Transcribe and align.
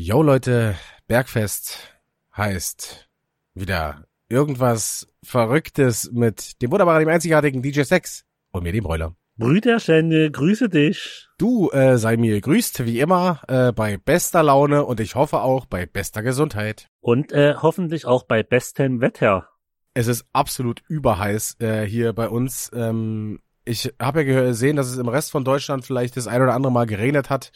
Yo 0.00 0.22
Leute, 0.22 0.76
Bergfest 1.08 1.92
heißt 2.36 3.08
wieder 3.54 4.04
irgendwas 4.28 5.08
Verrücktes 5.24 6.12
mit 6.12 6.62
dem 6.62 6.70
wunderbaren, 6.70 7.00
dem 7.00 7.08
einzigartigen 7.08 7.62
DJ 7.62 7.82
Sex 7.82 8.24
und 8.52 8.62
mir 8.62 8.70
dem 8.70 8.84
Bräuler. 8.84 9.16
Brüderchen, 9.38 10.30
grüße 10.30 10.68
dich. 10.68 11.26
Du 11.36 11.72
äh, 11.72 11.98
sei 11.98 12.16
mir 12.16 12.34
gegrüßt, 12.34 12.86
wie 12.86 13.00
immer, 13.00 13.42
äh, 13.48 13.72
bei 13.72 13.96
bester 13.96 14.44
Laune 14.44 14.84
und 14.84 15.00
ich 15.00 15.16
hoffe 15.16 15.40
auch 15.40 15.66
bei 15.66 15.84
bester 15.84 16.22
Gesundheit. 16.22 16.86
Und 17.00 17.32
äh, 17.32 17.56
hoffentlich 17.60 18.06
auch 18.06 18.22
bei 18.22 18.44
bestem 18.44 19.00
Wetter. 19.00 19.48
Es 19.94 20.06
ist 20.06 20.26
absolut 20.32 20.80
überheiß 20.86 21.56
äh, 21.58 21.82
hier 21.84 22.12
bei 22.12 22.28
uns. 22.28 22.70
Ähm, 22.72 23.40
ich 23.64 23.92
habe 24.00 24.22
ja 24.22 24.44
gesehen, 24.44 24.76
dass 24.76 24.86
es 24.86 24.98
im 24.98 25.08
Rest 25.08 25.32
von 25.32 25.44
Deutschland 25.44 25.84
vielleicht 25.84 26.16
das 26.16 26.28
ein 26.28 26.40
oder 26.40 26.54
andere 26.54 26.70
Mal 26.72 26.86
geregnet 26.86 27.30
hat. 27.30 27.50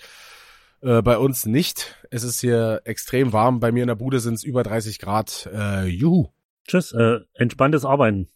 Äh, 0.82 1.02
bei 1.02 1.16
uns 1.16 1.46
nicht. 1.46 1.96
Es 2.10 2.24
ist 2.24 2.40
hier 2.40 2.82
extrem 2.84 3.32
warm. 3.32 3.60
Bei 3.60 3.72
mir 3.72 3.82
in 3.82 3.88
der 3.88 3.94
Bude 3.94 4.20
sind 4.20 4.34
es 4.34 4.44
über 4.44 4.62
30 4.62 4.98
Grad. 4.98 5.48
Äh, 5.52 5.86
juhu. 5.86 6.28
Tschüss, 6.66 6.92
äh, 6.92 7.20
entspanntes 7.34 7.84
Arbeiten. 7.84 8.28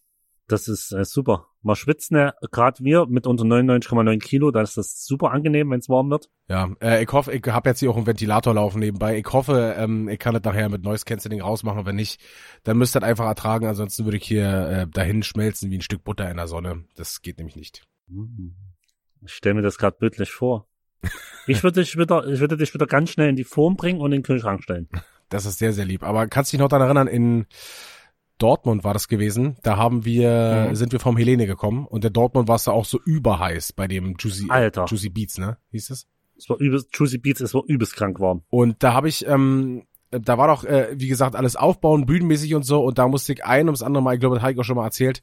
Das 0.49 0.69
ist 0.69 0.93
äh, 0.93 1.05
super. 1.05 1.49
Man 1.63 1.75
schwitzt 1.75 2.13
ne, 2.13 2.35
gerade 2.53 2.85
wir 2.85 3.07
mit 3.07 3.27
unseren 3.27 3.53
99,9 3.53 4.21
Kilo, 4.21 4.53
da 4.53 4.63
ist 4.63 4.77
das 4.77 5.05
super 5.05 5.33
angenehm, 5.33 5.71
wenn 5.71 5.81
es 5.81 5.89
warm 5.89 6.09
wird. 6.11 6.31
Ja, 6.49 6.71
äh, 6.81 7.03
ich 7.03 7.11
hoffe, 7.11 7.33
ich 7.33 7.45
habe 7.47 7.69
jetzt 7.69 7.81
hier 7.81 7.91
auch 7.91 7.97
einen 7.97 8.07
Ventilator 8.07 8.55
laufen 8.55 8.79
nebenbei. 8.79 9.19
Ich 9.19 9.27
hoffe, 9.33 9.75
ähm, 9.77 10.09
ich 10.09 10.21
kann 10.21 10.35
das 10.35 10.45
nachher 10.45 10.69
mit 10.69 10.85
Noise 10.85 11.05
Cancelling 11.05 11.41
rausmachen. 11.41 11.85
Wenn 11.85 11.97
nicht, 11.97 12.21
dann 12.63 12.79
müsst 12.79 12.95
ihr 12.95 13.01
das 13.01 13.09
einfach 13.09 13.27
ertragen. 13.27 13.67
Ansonsten 13.67 14.05
würde 14.05 14.19
ich 14.19 14.25
hier 14.25 14.69
äh, 14.69 14.87
dahin 14.87 15.25
schmelzen 15.25 15.73
wie 15.73 15.79
ein 15.79 15.83
Stück 15.83 16.05
Butter 16.05 16.31
in 16.31 16.37
der 16.37 16.47
Sonne. 16.47 16.85
Das 16.95 17.23
geht 17.23 17.39
nämlich 17.39 17.57
nicht. 17.57 17.85
Ich 19.25 19.33
stelle 19.33 19.57
mir 19.57 19.63
das 19.63 19.79
gerade 19.79 19.97
bildlich 19.99 20.31
vor. 20.31 20.69
Ich 21.49 21.63
würde 21.63 21.81
dich 21.81 21.97
wieder, 21.97 22.27
ich 22.27 22.41
würde 22.41 22.57
dich 22.57 22.75
wieder 22.75 22.87
ganz 22.87 23.11
schnell 23.11 23.29
in 23.29 23.37
die 23.37 23.45
Form 23.45 23.77
bringen 23.77 24.01
und 24.01 24.07
in 24.13 24.19
den 24.19 24.23
Kühlschrank 24.25 24.65
stellen. 24.65 24.89
Das 25.29 25.47
ist 25.47 25.59
sehr, 25.61 25.73
sehr 25.73 25.85
lieb. 25.85 26.03
Aber 26.03 26.27
kannst 26.27 26.53
dich 26.53 26.59
noch 26.59 26.69
daran 26.69 26.87
erinnern, 26.87 27.07
in 27.07 27.47
Dortmund 28.39 28.83
war 28.85 28.93
das 28.93 29.07
gewesen. 29.09 29.57
Da 29.63 29.77
haben 29.77 30.05
wir, 30.05 30.67
Mhm. 30.71 30.75
sind 30.75 30.93
wir 30.93 30.99
vom 31.01 31.17
Helene 31.17 31.47
gekommen 31.47 31.87
und 31.87 32.03
der 32.05 32.11
Dortmund 32.11 32.49
war 32.49 32.57
es 32.57 32.65
da 32.65 32.73
auch 32.73 32.85
so 32.85 33.01
überheiß 33.05 33.73
bei 33.73 33.87
dem 33.87 34.17
Juicy, 34.19 34.47
Alter. 34.51 34.87
Juicy 34.89 35.09
Beats, 35.09 35.39
ne? 35.39 35.57
Hieß 35.71 35.91
es? 35.91 36.07
Es 36.37 36.49
war 36.51 36.59
übelst, 36.59 36.89
Juicy 36.93 37.19
Beats, 37.19 37.41
es 37.41 37.55
war 37.55 37.63
übelst 37.67 37.95
krank 37.97 38.21
warm. 38.21 38.43
Und 38.51 38.83
da 38.83 38.93
habe 38.93 39.09
ich, 39.09 39.27
ähm, 39.27 39.85
da 40.21 40.39
war 40.39 40.49
doch, 40.49 40.65
äh, 40.65 40.89
wie 40.95 41.09
gesagt, 41.09 41.35
alles 41.37 41.57
aufbauen, 41.57 42.07
bühnenmäßig 42.07 42.55
und 42.55 42.63
so. 42.65 42.85
Und 42.85 42.99
da 42.99 43.09
musste 43.09 43.33
ich 43.33 43.45
ein 43.45 43.67
ums 43.67 43.83
andere 43.83 44.03
Mal, 44.03 44.15
ich 44.15 44.21
glaube, 44.21 44.37
das 44.37 44.43
habe 44.43 44.53
ich 44.53 44.59
auch 44.59 44.65
schon 44.65 44.77
mal 44.77 44.85
erzählt, 44.85 45.23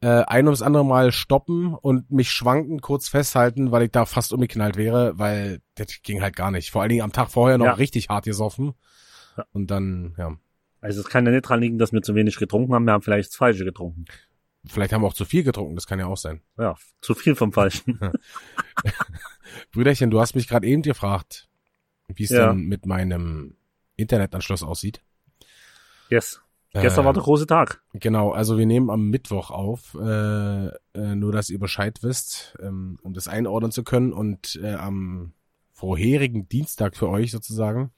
äh, 0.00 0.06
ein 0.08 0.46
ums 0.46 0.62
andere 0.62 0.84
Mal 0.84 1.12
stoppen 1.12 1.74
und 1.74 2.10
mich 2.10 2.30
schwanken, 2.30 2.80
kurz 2.80 3.08
festhalten, 3.08 3.70
weil 3.72 3.82
ich 3.84 3.90
da 3.90 4.04
fast 4.06 4.32
umgeknallt 4.32 4.76
wäre, 4.76 5.18
weil 5.18 5.60
das 5.76 5.88
ging 6.02 6.22
halt 6.22 6.36
gar 6.36 6.50
nicht. 6.50 6.70
Vor 6.70 6.82
allen 6.82 6.90
Dingen 6.90 7.02
am 7.02 7.12
Tag 7.12 7.30
vorher 7.30 7.58
noch 7.58 7.66
Ja. 7.66 7.72
richtig 7.74 8.08
hart 8.08 8.24
gesoffen. 8.24 8.74
Ja. 9.36 9.44
Und 9.52 9.70
dann, 9.70 10.14
ja, 10.18 10.36
Also 10.80 11.00
es 11.00 11.08
kann 11.08 11.24
ja 11.26 11.32
nicht 11.32 11.42
dran 11.42 11.60
liegen, 11.60 11.78
dass 11.78 11.92
wir 11.92 12.02
zu 12.02 12.14
wenig 12.14 12.36
getrunken 12.36 12.74
haben, 12.74 12.84
wir 12.84 12.92
haben 12.92 13.02
vielleicht 13.02 13.30
das 13.30 13.36
Falsche 13.36 13.64
getrunken. 13.64 14.04
vielleicht 14.66 14.92
haben 14.92 15.02
wir 15.02 15.06
auch 15.08 15.14
zu 15.14 15.24
viel 15.24 15.42
getrunken, 15.42 15.74
das 15.74 15.86
kann 15.86 15.98
ja 15.98 16.06
auch 16.06 16.16
sein. 16.16 16.40
Ja, 16.58 16.76
zu 17.00 17.14
viel 17.14 17.34
vom 17.34 17.52
Falschen. 17.52 17.98
Brüderchen, 19.72 20.10
du 20.10 20.20
hast 20.20 20.34
mich 20.34 20.48
gerade 20.48 20.66
eben 20.66 20.82
gefragt, 20.82 21.48
wie 22.08 22.24
es 22.24 22.30
Ja. 22.30 22.48
denn 22.52 22.64
mit 22.66 22.86
meinem 22.86 23.56
Internetanschluss 24.02 24.62
aussieht. 24.62 25.00
yes. 26.10 26.40
Gestern 26.74 27.02
Äh, 27.02 27.06
war 27.06 27.12
der 27.12 27.22
große 27.22 27.46
Tag. 27.46 27.82
Genau, 27.92 28.30
also 28.30 28.56
wir 28.56 28.64
nehmen 28.64 28.88
am 28.88 29.10
Mittwoch 29.10 29.50
auf, 29.50 29.94
äh, 29.94 30.66
äh, 30.68 31.14
nur 31.14 31.30
dass 31.30 31.50
ihr 31.50 31.58
Bescheid 31.58 31.98
wisst, 32.02 32.56
ähm, 32.62 32.98
um 33.02 33.12
das 33.12 33.28
einordnen 33.28 33.72
zu 33.72 33.84
können. 33.84 34.14
Und 34.14 34.58
äh, 34.62 34.72
am 34.72 35.34
vorherigen 35.74 36.48
Dienstag 36.48 36.96
für 36.96 37.10
euch 37.10 37.30
sozusagen 37.30 37.90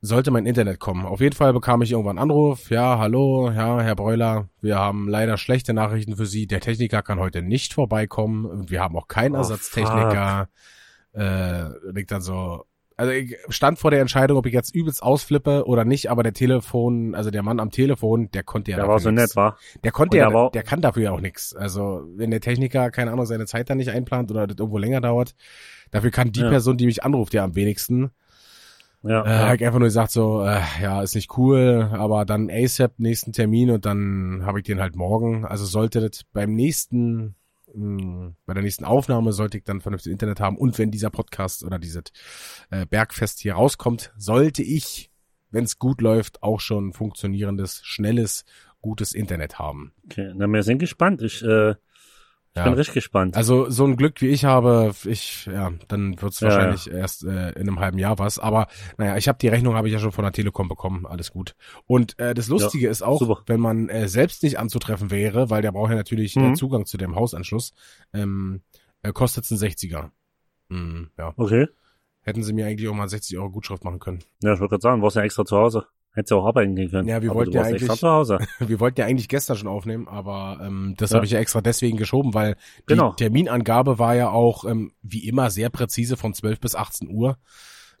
sollte 0.00 0.32
mein 0.32 0.46
Internet 0.46 0.80
kommen. 0.80 1.06
Auf 1.06 1.20
jeden 1.20 1.36
Fall 1.36 1.52
bekam 1.52 1.82
ich 1.82 1.92
irgendwann 1.92 2.18
einen 2.18 2.30
Anruf. 2.30 2.68
Ja, 2.70 2.98
hallo, 2.98 3.52
ja, 3.52 3.80
Herr 3.80 3.94
Breuler, 3.94 4.48
wir 4.60 4.76
haben 4.80 5.06
leider 5.08 5.38
schlechte 5.38 5.72
Nachrichten 5.72 6.16
für 6.16 6.26
Sie. 6.26 6.48
Der 6.48 6.60
Techniker 6.60 7.02
kann 7.02 7.20
heute 7.20 7.42
nicht 7.42 7.74
vorbeikommen 7.74 8.44
und 8.44 8.70
wir 8.72 8.80
haben 8.80 8.96
auch 8.96 9.06
keinen 9.06 9.36
Oh, 9.36 9.38
Ersatztechniker. 9.38 10.48
Äh, 11.14 11.68
liegt 11.92 12.10
dann 12.10 12.22
so. 12.22 12.64
Also 13.02 13.14
ich 13.14 13.36
stand 13.48 13.80
vor 13.80 13.90
der 13.90 14.00
Entscheidung, 14.00 14.38
ob 14.38 14.46
ich 14.46 14.52
jetzt 14.52 14.72
übelst 14.72 15.02
ausflippe 15.02 15.66
oder 15.66 15.84
nicht, 15.84 16.08
aber 16.08 16.22
der 16.22 16.32
Telefon, 16.34 17.16
also 17.16 17.32
der 17.32 17.42
Mann 17.42 17.58
am 17.58 17.72
Telefon, 17.72 18.30
der 18.30 18.44
konnte 18.44 18.70
ja 18.70 18.76
Der 18.76 18.86
war 18.86 19.00
so 19.00 19.10
nix. 19.10 19.22
nett, 19.22 19.36
war. 19.36 19.58
Der 19.82 19.90
konnte 19.90 20.18
ja, 20.18 20.30
der 20.30 20.50
der 20.50 20.62
kann 20.62 20.80
dafür 20.80 21.02
ja 21.02 21.10
auch 21.10 21.20
nichts. 21.20 21.52
Also 21.52 22.04
wenn 22.14 22.30
der 22.30 22.40
Techniker, 22.40 22.92
keine 22.92 23.10
Ahnung, 23.10 23.26
seine 23.26 23.46
Zeit 23.46 23.68
da 23.68 23.74
nicht 23.74 23.90
einplant 23.90 24.30
oder 24.30 24.46
das 24.46 24.56
irgendwo 24.56 24.78
länger 24.78 25.00
dauert, 25.00 25.34
dafür 25.90 26.12
kann 26.12 26.30
die 26.30 26.42
Ja. 26.42 26.48
Person, 26.48 26.76
die 26.76 26.86
mich 26.86 27.02
anruft, 27.02 27.34
ja 27.34 27.42
am 27.42 27.56
wenigsten. 27.56 28.12
Ja, 29.02 29.24
Äh, 29.24 29.30
ja. 29.30 29.54
ich 29.54 29.64
einfach 29.66 29.80
nur 29.80 29.88
gesagt 29.88 30.12
so, 30.12 30.44
äh, 30.44 30.60
ja, 30.80 31.02
ist 31.02 31.16
nicht 31.16 31.36
cool, 31.36 31.90
aber 31.92 32.24
dann 32.24 32.50
ASAP 32.52 33.00
nächsten 33.00 33.32
Termin 33.32 33.70
und 33.72 33.84
dann 33.84 34.42
habe 34.46 34.60
ich 34.60 34.64
den 34.64 34.78
halt 34.80 34.94
morgen. 34.94 35.44
Also 35.44 35.64
sollte 35.64 36.00
das 36.08 36.22
beim 36.32 36.54
nächsten, 36.54 37.34
mh, 37.74 38.34
bei 38.46 38.54
der 38.54 38.62
nächsten 38.62 38.84
Aufnahme 38.84 39.32
sollte 39.32 39.58
ich 39.58 39.64
dann 39.64 39.80
vernünftig 39.80 40.12
Internet 40.12 40.40
haben 40.40 40.56
und 40.56 40.78
wenn 40.78 40.90
dieser 40.90 41.10
Podcast 41.10 41.64
oder 41.64 41.78
dieses 41.78 42.04
äh, 42.70 42.86
Bergfest 42.86 43.40
hier 43.40 43.54
rauskommt, 43.54 44.12
sollte 44.16 44.62
ich, 44.62 45.10
wenn 45.50 45.64
es 45.64 45.78
gut 45.78 46.00
läuft, 46.00 46.42
auch 46.42 46.60
schon 46.60 46.92
funktionierendes, 46.92 47.80
schnelles, 47.84 48.44
gutes 48.80 49.12
Internet 49.12 49.58
haben. 49.58 49.92
Okay, 50.04 50.32
na, 50.34 50.46
wir 50.46 50.62
sind 50.62 50.78
gespannt. 50.78 51.22
Ich, 51.22 51.42
äh, 51.42 51.74
ich 52.54 52.58
Ja. 52.58 52.64
bin 52.64 52.74
richtig 52.74 52.94
gespannt. 52.94 53.34
Also 53.36 53.70
so 53.70 53.84
ein 53.84 53.96
Glück 53.96 54.20
wie 54.20 54.28
ich 54.28 54.44
habe, 54.44 54.92
ich, 55.04 55.46
ja, 55.46 55.72
dann 55.88 56.20
wird's 56.20 56.40
Ja, 56.40 56.48
wahrscheinlich 56.48 56.90
erst 56.90 57.24
äh, 57.24 57.50
in 57.52 57.62
einem 57.62 57.80
halben 57.80 57.98
Jahr 57.98 58.18
was. 58.18 58.38
Aber 58.38 58.66
naja, 58.98 59.16
ich 59.16 59.26
habe 59.28 59.38
die 59.38 59.48
Rechnung 59.48 59.74
habe 59.74 59.88
ich 59.88 59.94
ja 59.94 59.98
schon 60.00 60.12
von 60.12 60.24
der 60.24 60.32
Telekom 60.32 60.68
bekommen, 60.68 61.06
alles 61.06 61.30
gut. 61.32 61.54
Und 61.86 62.18
äh, 62.18 62.34
das 62.34 62.48
Lustige 62.48 62.88
ist 62.88 63.00
auch, 63.02 63.18
super. 63.20 63.42
wenn 63.46 63.60
man 63.60 63.88
äh, 63.88 64.06
selbst 64.08 64.42
nicht 64.42 64.58
anzutreffen 64.58 65.10
wäre, 65.10 65.48
weil 65.50 65.62
der 65.62 65.72
braucht 65.72 65.90
ja 65.90 65.96
natürlich 65.96 66.36
äh, 66.36 66.40
Mhm. 66.40 66.54
Zugang 66.56 66.84
zu 66.84 66.98
dem 66.98 67.14
Hausanschluss, 67.16 67.72
ähm, 68.12 68.60
äh, 69.02 69.12
kostet's 69.12 69.50
ein 69.50 69.56
60er. 69.58 70.10
Mm, 70.68 71.04
ja. 71.18 71.32
Okay. 71.36 71.68
Hätten 72.20 72.42
sie 72.42 72.52
mir 72.52 72.66
eigentlich 72.66 72.88
auch 72.88 72.94
mal 72.94 73.08
60 73.08 73.36
Euro 73.38 73.50
Gutschrift 73.50 73.82
machen 73.84 73.98
können. 73.98 74.20
Ja, 74.42 74.52
ich 74.54 74.60
wollte 74.60 74.72
gerade 74.72 74.82
sagen, 74.82 75.02
warst 75.02 75.16
ja 75.16 75.22
extra 75.22 75.44
zu 75.44 75.56
Hause. 75.56 75.86
Hättest 76.14 76.30
ja 76.30 76.36
auch 76.36 76.46
arbeiten 76.46 76.74
gehen 76.76 76.90
können. 76.90 77.08
Ja, 77.08 77.22
wir 77.22 77.30
Aber 77.30 77.38
wollten 77.40 77.52
du 77.52 77.58
ja 77.58 77.64
eigentlich- 77.64 77.90
zu 77.90 78.08
Hause. 78.08 78.38
Wir 78.58 78.80
wollten 78.80 79.00
ja 79.00 79.06
eigentlich 79.06 79.28
gestern 79.30 79.56
schon 79.56 79.68
aufnehmen, 79.68 80.08
aber 80.08 80.60
ähm, 80.62 80.94
das 80.98 81.10
Ja. 81.10 81.16
habe 81.16 81.24
ich 81.26 81.32
ja 81.32 81.38
extra 81.38 81.60
deswegen 81.62 81.96
geschoben, 81.96 82.34
weil 82.34 82.54
die 82.80 82.82
Genau. 82.94 83.12
Terminangabe 83.14 83.98
war 83.98 84.14
ja 84.14 84.28
auch 84.30 84.64
ähm, 84.66 84.92
wie 85.02 85.26
immer 85.26 85.48
sehr 85.50 85.70
präzise 85.70 86.16
von 86.18 86.34
12 86.34 86.60
bis 86.60 86.74
18 86.74 87.08
Uhr. 87.08 87.38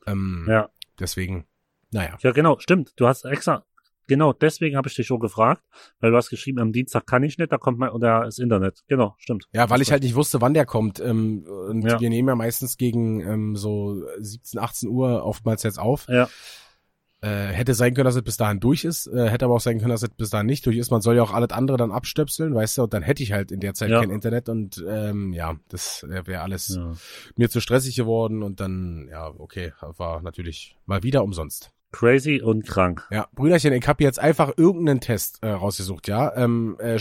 Ähm, 0.06 0.46
Ja. 0.48 0.68
Deswegen, 1.00 1.46
naja. 1.90 2.16
Ja, 2.20 2.32
genau, 2.32 2.58
stimmt. 2.58 2.92
Du 2.96 3.06
hast 3.06 3.24
extra, 3.24 3.64
genau, 4.08 4.32
deswegen 4.34 4.76
habe 4.76 4.88
ich 4.88 4.94
dich 4.94 5.06
schon 5.06 5.18
gefragt, 5.20 5.62
weil 6.00 6.10
du 6.10 6.16
hast 6.18 6.28
geschrieben, 6.28 6.58
am 6.58 6.70
Dienstag 6.72 7.06
kann 7.06 7.22
ich 7.22 7.38
nicht, 7.38 7.50
da 7.50 7.56
kommt 7.56 7.78
mein, 7.78 7.90
oder 7.90 8.24
das 8.24 8.38
Internet. 8.38 8.82
Genau, 8.88 9.14
stimmt. 9.18 9.48
Ja, 9.52 9.70
weil 9.70 9.80
ich 9.80 9.90
halt 9.90 10.02
nicht 10.02 10.14
wusste, 10.16 10.40
wann 10.42 10.52
der 10.52 10.66
kommt. 10.66 11.00
Ähm, 11.00 11.46
und 11.68 11.82
Ja. 11.82 11.98
wir 11.98 12.10
nehmen 12.10 12.28
ja 12.28 12.34
meistens 12.34 12.76
gegen 12.76 13.20
ähm, 13.20 13.56
so 13.56 14.02
17, 14.18 14.60
18 14.60 14.88
Uhr 14.90 15.24
oftmals 15.24 15.62
jetzt 15.62 15.78
auf. 15.78 16.06
Ja. 16.08 16.28
Äh, 17.24 17.52
hätte 17.52 17.74
sein 17.74 17.94
können, 17.94 18.06
dass 18.06 18.16
es 18.16 18.22
bis 18.22 18.36
dahin 18.36 18.58
durch 18.58 18.84
ist, 18.84 19.06
äh, 19.06 19.30
hätte 19.30 19.44
aber 19.44 19.54
auch 19.54 19.60
sein 19.60 19.78
können, 19.78 19.90
dass 19.90 20.02
es 20.02 20.08
bis 20.08 20.30
dahin 20.30 20.46
nicht 20.46 20.66
durch 20.66 20.76
ist. 20.76 20.90
Man 20.90 21.02
soll 21.02 21.14
ja 21.14 21.22
auch 21.22 21.32
alles 21.32 21.50
andere 21.52 21.76
dann 21.76 21.92
abstöpseln, 21.92 22.52
weißt 22.52 22.78
du, 22.78 22.82
und 22.82 22.92
dann 22.92 23.02
hätte 23.02 23.22
ich 23.22 23.30
halt 23.30 23.52
in 23.52 23.60
der 23.60 23.74
Zeit 23.74 23.90
Ja. 23.90 24.00
kein 24.00 24.10
Internet 24.10 24.48
und 24.48 24.84
ähm, 24.88 25.32
ja, 25.32 25.54
das 25.68 26.04
wäre 26.08 26.40
alles 26.40 26.74
ja. 26.76 26.94
mir 27.36 27.48
zu 27.48 27.60
stressig 27.60 27.94
geworden 27.94 28.42
und 28.42 28.58
dann, 28.58 29.06
ja, 29.08 29.28
okay, 29.38 29.72
war 29.80 30.20
natürlich 30.20 30.76
mal 30.84 31.04
wieder 31.04 31.22
umsonst. 31.22 31.70
Crazy 31.92 32.40
und 32.42 32.66
krank. 32.66 33.06
Ja, 33.12 33.28
Brüderchen, 33.36 33.72
ich 33.72 33.86
habe 33.86 34.02
jetzt 34.02 34.18
einfach 34.18 34.50
irgendeinen 34.56 35.00
Test 35.00 35.38
äh, 35.42 35.50
rausgesucht, 35.50 36.08
ja. 36.08 36.34
Ähm, 36.34 36.76
äh, 36.80 36.98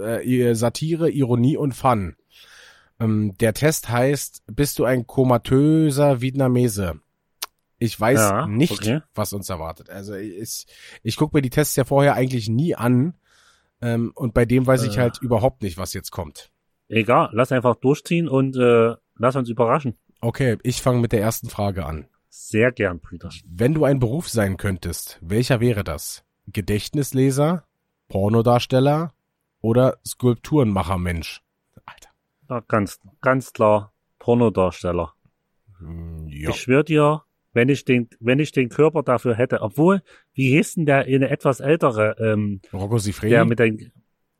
äh, 0.00 0.54
Satire, 0.54 1.10
Ironie 1.10 1.56
und 1.56 1.74
Fun. 1.76 2.16
Ähm, 2.98 3.34
der 3.38 3.54
Test 3.54 3.88
heißt, 3.88 4.42
bist 4.46 4.80
du 4.80 4.84
ein 4.84 5.06
komatöser 5.06 6.20
Vietnamese? 6.20 7.00
Ich 7.82 7.98
weiß 7.98 8.18
Ja, 8.20 8.46
nicht, 8.46 8.72
okay. 8.72 9.00
was 9.14 9.32
uns 9.32 9.48
erwartet. 9.48 9.88
Also 9.90 10.14
ich, 10.14 10.66
ich 11.02 11.16
gucke 11.16 11.36
mir 11.36 11.40
die 11.42 11.50
Tests 11.50 11.74
ja 11.76 11.84
vorher 11.84 12.14
eigentlich 12.14 12.48
nie 12.48 12.74
an. 12.76 13.14
Ähm, 13.82 14.12
und 14.14 14.34
bei 14.34 14.44
dem 14.44 14.66
weiß 14.66 14.84
ich 14.84 14.96
Äh. 14.98 15.00
halt 15.00 15.18
überhaupt 15.22 15.62
nicht, 15.62 15.78
was 15.78 15.94
jetzt 15.94 16.10
kommt. 16.10 16.50
Egal, 16.88 17.30
lass 17.32 17.50
einfach 17.52 17.76
durchziehen 17.76 18.28
und 18.28 18.54
äh, 18.56 18.94
lass 19.16 19.34
uns 19.34 19.48
überraschen. 19.48 19.96
Okay, 20.20 20.58
ich 20.62 20.82
fange 20.82 21.00
mit 21.00 21.12
der 21.12 21.22
ersten 21.22 21.48
Frage 21.48 21.86
an. 21.86 22.06
Sehr 22.28 22.70
gern, 22.70 23.00
Brüder. 23.00 23.30
Wenn 23.46 23.72
du 23.74 23.84
ein 23.86 23.98
Beruf 23.98 24.28
sein 24.28 24.58
könntest, 24.58 25.18
welcher 25.22 25.60
wäre 25.60 25.82
das? 25.82 26.22
Gedächtnisleser, 26.48 27.64
Pornodarsteller 28.08 29.14
oder 29.62 29.96
Skulpturenmacher-Mensch? 30.06 31.42
Alter. 31.86 32.10
Ja, 32.50 32.60
ganz, 32.68 32.98
ganz 33.22 33.52
klar, 33.54 33.92
Pornodarsteller. 34.18 35.14
Hm, 35.78 36.28
Ja. 36.28 36.50
Ich 36.50 36.56
schwör 36.56 36.82
dir, 36.84 37.22
wenn 37.52 37.68
ich 37.68 37.84
den, 37.84 38.08
wenn 38.20 38.38
ich 38.38 38.52
den 38.52 38.68
Körper 38.68 39.02
dafür 39.02 39.34
hätte, 39.34 39.60
obwohl, 39.62 40.02
wie 40.34 40.50
hieß 40.50 40.74
denn 40.74 40.86
der 40.86 41.00
eine 41.04 41.30
etwas 41.30 41.60
ältere, 41.60 42.16
ähm, 42.18 42.60
Rocco 42.72 42.98
Sifredi? 42.98 43.30
der 43.30 43.44
mit 43.44 43.58
den, 43.58 43.92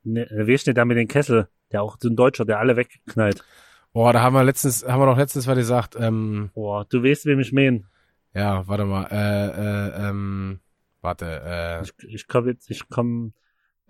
ne, 0.05 0.29
wie 0.31 0.55
ist 0.55 0.67
denn 0.67 0.75
der 0.75 0.85
mit 0.85 0.97
den 0.97 1.09
Kessel, 1.09 1.49
der 1.73 1.83
auch 1.83 1.97
so 2.01 2.09
ein 2.09 2.17
Deutscher, 2.17 2.45
der 2.45 2.59
alle 2.59 2.77
wegknallt. 2.77 3.45
Boah, 3.93 4.13
da 4.13 4.23
haben 4.23 4.35
wir 4.35 4.45
letztens, 4.45 4.87
haben 4.87 5.01
wir 5.01 5.07
doch 5.07 5.19
letztens 5.19 5.47
was 5.49 5.57
gesagt, 5.57 5.97
ähm, 5.99 6.51
Boah, 6.55 6.85
du 6.89 7.03
weißt, 7.03 7.27
wem 7.27 7.41
ich 7.41 7.53
mein. 7.53 7.87
Ja, 8.35 8.67
warte 8.69 8.85
mal. 8.85 9.07
Äh, 9.11 10.07
äh, 10.07 10.09
ähm, 10.09 10.61
warte. 11.01 11.27
Äh, 11.45 11.83
Ich, 11.83 12.15
ich 12.15 12.29
komm 12.29 12.47
jetzt, 12.47 12.71
ich 12.71 12.89
komm, 12.89 13.33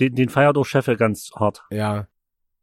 den, 0.00 0.14
den 0.14 0.31
feiert 0.31 0.56
auch 0.56 0.64
Cheffe 0.64 0.96
ganz 0.96 1.31
hart. 1.37 1.64
ja. 1.70 2.06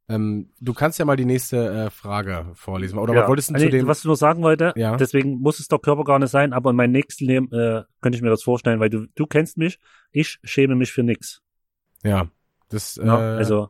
Ähm, 0.09 0.51
du 0.61 0.73
kannst 0.73 0.99
ja 0.99 1.05
mal 1.05 1.17
die 1.17 1.25
nächste 1.25 1.57
äh, 1.85 1.89
Frage 1.89 2.51
vorlesen. 2.53 2.97
Oder 2.97 3.13
ja. 3.13 3.21
was 3.21 3.27
wolltest 3.29 3.49
du 3.49 3.55
Ah, 3.55 3.57
zu 3.57 3.65
nee, 3.65 3.71
dem? 3.71 3.87
Was 3.87 3.99
ich 3.99 4.05
nur 4.05 4.15
sagen 4.15 4.41
wollte, 4.41 4.73
Ja. 4.77 4.95
deswegen 4.95 5.39
muss 5.39 5.59
es 5.59 5.67
der 5.67 5.79
Körper 5.79 6.03
gar 6.05 6.17
nicht 6.19 6.29
sein, 6.31 6.53
aber 6.53 6.69
in 6.69 6.75
meinem 6.77 6.91
nächsten 6.93 7.25
Leben 7.25 7.51
äh, 7.51 7.83
könnte 8.01 8.15
ich 8.15 8.21
mir 8.21 8.29
das 8.29 8.43
vorstellen, 8.43 8.79
weil 8.79 8.89
du, 8.89 9.07
du 9.15 9.25
kennst 9.25 9.57
mich, 9.57 9.79
ich 10.11 10.39
schäme 10.43 10.75
mich 10.75 10.91
für 10.93 11.03
nix. 11.03 11.41
Ja. 12.03 12.27
Das, 12.69 12.97
äh, 12.97 13.05
Ja, 13.05 13.17
also 13.17 13.69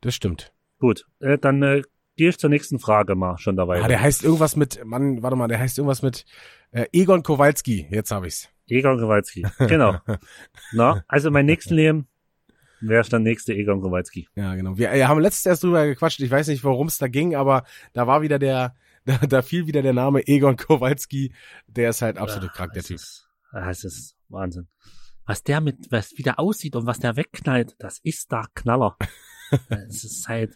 das 0.00 0.14
stimmt. 0.14 0.52
gut, 0.78 1.06
äh, 1.20 1.36
dann 1.38 1.62
äh, 1.62 1.82
gehe 2.16 2.30
ich 2.30 2.38
zur 2.38 2.50
nächsten 2.50 2.78
Frage 2.78 3.14
mal 3.14 3.36
schon 3.38 3.56
dabei. 3.56 3.82
Ah, 3.82 3.88
der 3.88 4.00
heißt 4.00 4.24
irgendwas 4.24 4.56
mit, 4.56 4.82
Mann, 4.84 5.22
warte 5.22 5.36
mal, 5.36 5.48
der 5.48 5.58
heißt 5.58 5.78
irgendwas 5.78 6.02
mit 6.02 6.24
äh, 6.70 6.86
Egon 6.92 7.22
Kowalski. 7.22 7.86
Jetzt 7.90 8.10
habe 8.10 8.26
ich's. 8.26 8.48
Egon 8.68 8.98
Kowalski, 8.98 9.46
genau. 9.58 9.96
Na, 10.72 11.04
also 11.08 11.28
in 11.28 11.34
meinem 11.34 11.46
nächsten 11.46 11.74
Leben 11.74 12.06
wäre 12.82 13.02
ich 13.02 13.08
dann 13.08 13.22
nächste 13.22 13.54
Egon 13.54 13.80
Kowalski. 13.80 14.28
Ja, 14.34 14.54
genau. 14.54 14.76
Wir 14.76 14.92
äh, 14.92 15.04
haben 15.04 15.20
letztes 15.20 15.46
erst 15.46 15.62
drüber 15.62 15.86
gequatscht. 15.86 16.20
Ich 16.20 16.30
weiß 16.30 16.48
nicht, 16.48 16.64
worum 16.64 16.88
es 16.88 16.98
da 16.98 17.08
ging, 17.08 17.34
aber 17.34 17.64
da 17.92 18.06
war 18.06 18.22
wieder 18.22 18.38
der, 18.38 18.74
da, 19.04 19.18
da 19.18 19.42
fiel 19.42 19.66
wieder 19.66 19.82
der 19.82 19.92
Name 19.92 20.26
Egon 20.26 20.56
Kowalski. 20.56 21.32
Der 21.66 21.90
ist 21.90 22.02
halt 22.02 22.18
absolut 22.18 22.50
Ah, 22.50 22.54
krank, 22.54 22.72
der 22.74 22.82
Typ. 22.82 22.96
Ist, 22.96 23.28
ah, 23.52 23.70
es 23.70 23.84
ist 23.84 24.16
Wahnsinn. 24.28 24.68
Was 25.24 25.42
der 25.44 25.60
mit, 25.60 25.90
was 25.90 26.18
wieder 26.18 26.38
aussieht 26.38 26.74
und 26.74 26.86
was 26.86 26.98
der 26.98 27.16
wegknallt, 27.16 27.76
das 27.78 28.00
ist 28.02 28.32
der 28.32 28.46
Knaller. 28.54 28.96
Es 29.68 30.02
ist 30.02 30.28
halt, 30.28 30.54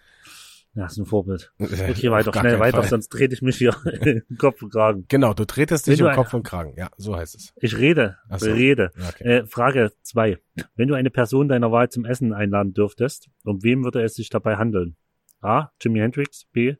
ja, 0.76 0.86
ist 0.86 0.98
ein 0.98 1.06
Vorbild. 1.06 1.52
Okay, 1.58 2.10
weiter, 2.10 2.28
Auf 2.28 2.34
gar 2.34 2.42
schnell 2.42 2.60
weiter, 2.60 2.80
Fall. 2.82 2.88
sonst 2.90 3.08
trete 3.08 3.34
ich 3.34 3.42
mich 3.42 3.56
hier 3.56 3.74
den 4.04 4.22
Kopf 4.38 4.62
und 4.62 4.70
Kragen. 4.72 5.06
Genau, 5.08 5.32
du 5.34 5.44
tretest 5.46 5.86
dich 5.86 5.98
du- 5.98 6.10
Kopf 6.12 6.32
und 6.34 6.42
Kragen. 6.42 6.74
Ja, 6.76 6.90
so 6.96 7.16
heißt 7.16 7.34
es. 7.34 7.52
Ich 7.56 7.78
rede, 7.78 8.18
Ach 8.28 8.38
so. 8.38 8.52
rede. 8.52 8.92
Okay. 9.08 9.24
Äh, 9.24 9.46
Frage 9.46 9.92
zwei: 10.02 10.38
Wenn 10.76 10.86
du 10.88 10.94
eine 10.94 11.10
Person 11.10 11.48
deiner 11.48 11.72
Wahl 11.72 11.88
zum 11.88 12.04
Essen 12.04 12.32
einladen 12.32 12.74
dürftest, 12.74 13.30
um 13.44 13.62
wem 13.62 13.82
würde 13.84 14.02
es 14.02 14.14
sich 14.14 14.28
dabei 14.28 14.56
handeln? 14.56 14.96
A. 15.40 15.70
Jimi 15.80 15.98
Hendrix. 16.00 16.44
B. 16.52 16.76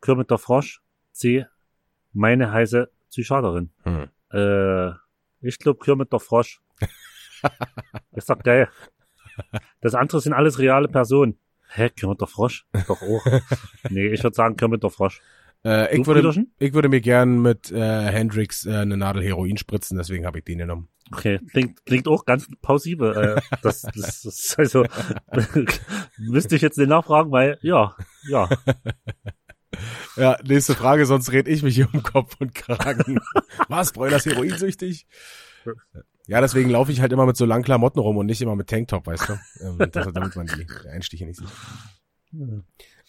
Kermit 0.00 0.30
der 0.30 0.38
Frosch. 0.38 0.80
C. 1.12 1.46
Meine 2.12 2.52
heiße 2.52 2.90
Psychiaterin. 3.10 3.70
Hm. 3.82 4.08
Äh, 4.32 4.92
ich 5.40 5.58
glaube 5.58 5.78
Kermit 5.84 6.12
der 6.12 6.20
Frosch. 6.20 6.60
ist 8.12 8.30
doch 8.30 8.38
geil. 8.38 8.68
Das 9.80 9.94
andere 9.94 10.20
sind 10.20 10.32
alles 10.32 10.58
reale 10.58 10.88
Personen. 10.88 11.38
Hä, 11.72 11.90
Kermit 11.90 12.20
der 12.20 12.26
Frosch? 12.26 12.66
Doch 12.88 13.00
auch. 13.00 13.24
nee, 13.90 14.08
ich 14.08 14.22
würde 14.22 14.34
sagen 14.34 14.56
Kermit 14.56 14.82
der 14.82 14.90
Frosch. 14.90 15.20
Äh, 15.64 15.96
ich, 15.96 16.06
würde, 16.06 16.46
ich 16.58 16.72
würde 16.72 16.88
mir 16.88 17.00
gern 17.00 17.42
mit 17.42 17.70
äh, 17.70 17.78
Hendrix 17.78 18.64
äh, 18.64 18.76
eine 18.76 18.96
Nadel 18.96 19.22
Heroin 19.22 19.58
spritzen, 19.58 19.98
deswegen 19.98 20.24
habe 20.24 20.38
ich 20.38 20.44
den 20.44 20.58
genommen. 20.58 20.88
Okay, 21.12 21.38
klingt, 21.50 21.84
klingt 21.84 22.08
auch 22.08 22.24
ganz 22.24 22.46
plausibel. 22.62 23.14
Äh, 23.16 23.40
das, 23.62 23.82
das, 23.82 24.22
das 24.22 24.54
also 24.56 24.84
müsste 26.18 26.56
ich 26.56 26.62
jetzt 26.62 26.78
den 26.78 26.88
nachfragen, 26.88 27.30
weil 27.30 27.58
ja, 27.62 27.94
ja. 28.28 28.48
Ja, 30.16 30.36
nächste 30.44 30.74
Frage, 30.74 31.06
sonst 31.06 31.30
red 31.30 31.46
ich 31.46 31.62
mich 31.62 31.76
hier 31.76 31.88
um 31.92 32.02
Kopf 32.02 32.36
und 32.40 32.54
Kragen. 32.54 33.20
Was, 33.68 33.92
Bräuners 33.92 34.26
heroinsüchtig? 34.26 35.06
Ja, 36.30 36.40
deswegen 36.40 36.70
laufe 36.70 36.92
ich 36.92 37.00
halt 37.00 37.10
immer 37.10 37.26
mit 37.26 37.36
so 37.36 37.44
langen 37.44 37.64
Klamotten 37.64 37.98
rum 37.98 38.16
und 38.16 38.26
nicht 38.26 38.40
immer 38.40 38.54
mit 38.54 38.68
Tanktop, 38.68 39.04
weißt 39.04 39.30
du? 39.30 39.32
Ähm, 39.64 39.90
das, 39.90 40.12
damit 40.12 40.36
man 40.36 40.46
die 40.46 40.64
Einstiche 40.88 41.26
nicht 41.26 41.40
sieht. 41.40 41.48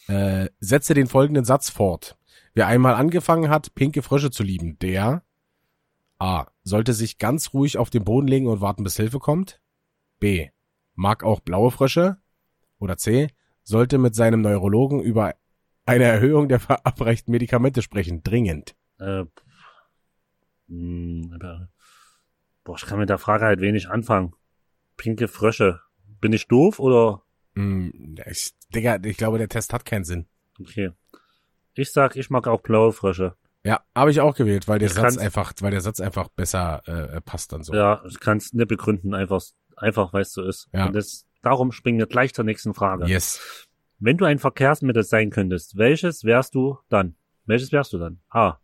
Äh, 0.07 0.49
setze 0.59 0.95
den 0.95 1.05
folgenden 1.05 1.45
Satz 1.45 1.69
fort. 1.69 2.17
Wer 2.55 2.65
einmal 2.65 2.95
angefangen 2.95 3.51
hat, 3.51 3.75
pinke 3.75 4.01
Frösche 4.01 4.31
zu 4.31 4.41
lieben, 4.41 4.79
der 4.79 5.23
A. 6.17 6.47
Sollte 6.63 6.93
sich 6.93 7.19
ganz 7.19 7.53
ruhig 7.53 7.77
auf 7.77 7.91
den 7.91 8.03
Boden 8.03 8.27
legen 8.27 8.47
und 8.47 8.59
warten, 8.59 8.83
bis 8.83 8.97
Hilfe 8.97 9.19
kommt. 9.19 9.61
B. 10.19 10.49
Mag 10.95 11.23
auch 11.23 11.41
blaue 11.41 11.69
Frösche. 11.69 12.17
Oder 12.79 12.97
C. 12.97 13.27
Sollte 13.61 13.99
mit 13.99 14.15
seinem 14.15 14.41
Neurologen 14.41 14.99
über 14.99 15.35
eine 15.85 16.05
Erhöhung 16.05 16.49
der 16.49 16.59
verabreichten 16.59 17.31
Medikamente 17.31 17.83
sprechen. 17.83 18.23
Dringend. 18.23 18.75
Äh, 18.99 19.25
mh, 20.69 21.35
aber- 21.35 21.69
boah, 22.63 22.75
ich 22.77 22.85
kann 22.85 22.99
mit 22.99 23.09
der 23.09 23.17
Frage 23.17 23.45
halt 23.45 23.61
wenig 23.61 23.89
anfangen. 23.89 24.33
Pinke 24.97 25.27
Frösche. 25.27 25.81
Bin 26.19 26.33
ich 26.33 26.47
doof 26.47 26.79
oder? 26.79 27.23
Hm, 27.55 28.15
ich, 28.29 28.53
Digga, 28.73 28.99
ich 29.03 29.17
glaube, 29.17 29.37
der 29.37 29.49
Test 29.49 29.73
hat 29.73 29.85
keinen 29.85 30.03
Sinn. 30.03 30.27
Okay. 30.59 30.91
Ich 31.73 31.91
sag, 31.91 32.15
ich 32.15 32.29
mag 32.29 32.47
auch 32.47 32.61
blaue 32.61 32.93
Frösche. 32.93 33.35
Ja, 33.63 33.81
habe 33.95 34.11
ich 34.11 34.21
auch 34.21 34.35
gewählt, 34.35 34.67
weil 34.67 34.79
der 34.79 34.87
Ich 34.87 34.93
Satz 34.93 35.17
einfach, 35.17 35.53
weil 35.59 35.71
der 35.71 35.81
Satz 35.81 35.99
einfach 35.99 36.29
besser 36.29 36.81
äh, 36.87 37.21
passt 37.21 37.53
dann 37.53 37.63
so. 37.63 37.73
Ja, 37.73 38.03
ich 38.07 38.19
kann 38.19 38.37
es 38.37 38.53
nicht 38.53 38.67
begründen, 38.67 39.13
einfach, 39.13 39.41
einfach 39.75 40.13
weil 40.13 40.23
es 40.23 40.33
so 40.33 40.43
ist. 40.43 40.67
Ja. 40.73 40.87
Und 40.87 40.93
das, 40.93 41.27
darum 41.41 41.71
springen 41.71 41.99
wir 41.99 42.07
gleich 42.07 42.33
zur 42.33 42.43
nächsten 42.43 42.73
Frage. 42.73 43.05
Yes. 43.05 43.67
Wenn 43.99 44.17
du 44.17 44.25
ein 44.25 44.39
Verkehrsmittel 44.39 45.03
sein 45.03 45.29
könntest, 45.29 45.77
welches 45.77 46.23
wärst 46.23 46.55
du 46.55 46.79
dann? 46.89 47.15
Welches 47.45 47.71
wärst 47.71 47.93
du 47.93 47.99
dann? 47.99 48.19
A. 48.29 48.57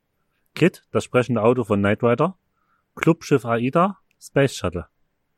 Kit, 0.56 0.84
das 0.92 1.04
sprechende 1.04 1.44
Auto 1.44 1.64
von 1.64 1.80
Knight 1.80 2.02
Rider. 2.02 2.38
Clubschiff 2.98 3.46
AIDA. 3.46 3.98
Space 4.20 4.56
Shuttle. 4.56 4.88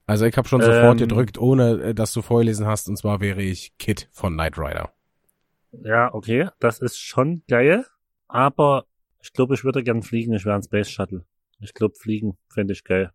Also 0.08 0.26
ich 0.26 0.36
habe 0.38 0.48
schon 0.48 0.62
sofort 0.62 0.94
Ähm, 0.94 1.08
gedrückt, 1.08 1.38
ohne 1.38 1.82
äh, 1.84 1.94
dass 1.94 2.14
du 2.14 2.22
vorgelesen 2.24 2.66
hast, 2.66 2.88
und 2.90 2.98
zwar 2.98 3.22
wäre 3.22 3.42
ich 3.44 3.78
Kid 3.78 4.10
von 4.12 4.34
Knight 4.34 4.58
Rider. 4.58 4.92
Ja, 5.72 6.12
okay, 6.14 6.50
das 6.60 6.80
ist 6.80 6.98
schon 6.98 7.44
geil. 7.48 7.86
Aber 8.28 8.86
ich 9.22 9.34
glaube, 9.34 9.54
ich 9.54 9.64
würde 9.64 9.84
gern 9.84 10.02
fliegen. 10.02 10.34
Ich 10.34 10.46
wäre 10.46 10.56
ein 10.56 10.64
Space 10.64 10.90
Shuttle. 10.90 11.26
Ich 11.60 11.74
glaube, 11.74 11.96
fliegen 11.96 12.38
fände 12.48 12.74
ich 12.74 12.84
geil. 12.84 13.12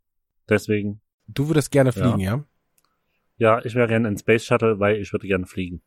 Deswegen, 0.49 1.00
Du 1.26 1.49
würdest 1.49 1.70
gerne 1.70 1.90
Ja. 1.90 1.93
fliegen, 2.02 2.20
ja? 2.20 2.44
ja, 3.38 3.64
ich 3.64 3.75
wäre 3.75 3.88
gern 3.88 4.05
ein 4.06 4.19
Space 4.19 4.44
Shuttle, 4.44 4.79
weil 4.79 4.97
ich 4.97 5.11
würde 5.12 5.26
gern 5.26 5.47
fliegen. 5.47 5.82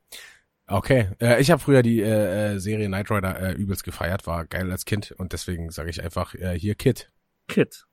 Okay. 0.65 1.11
Äh, 1.21 1.39
ich 1.39 1.51
habe 1.51 1.61
früher 1.61 1.83
die 1.83 2.01
äh, 2.01 2.55
äh, 2.55 2.59
Serie 2.59 2.87
Knight 2.87 3.09
Rider 3.11 3.39
äh, 3.39 3.53
übelst 3.53 3.83
gefeiert, 3.85 4.27
war 4.27 4.45
geil 4.45 4.69
als 4.71 4.83
Kind 4.83 5.11
und 5.11 5.31
deswegen 5.31 5.69
sage 5.69 5.89
ich 5.89 6.03
einfach 6.03 6.33
äh, 6.35 6.57
hier 6.59 6.75
Kid. 6.75 7.11
Kit. 7.47 7.86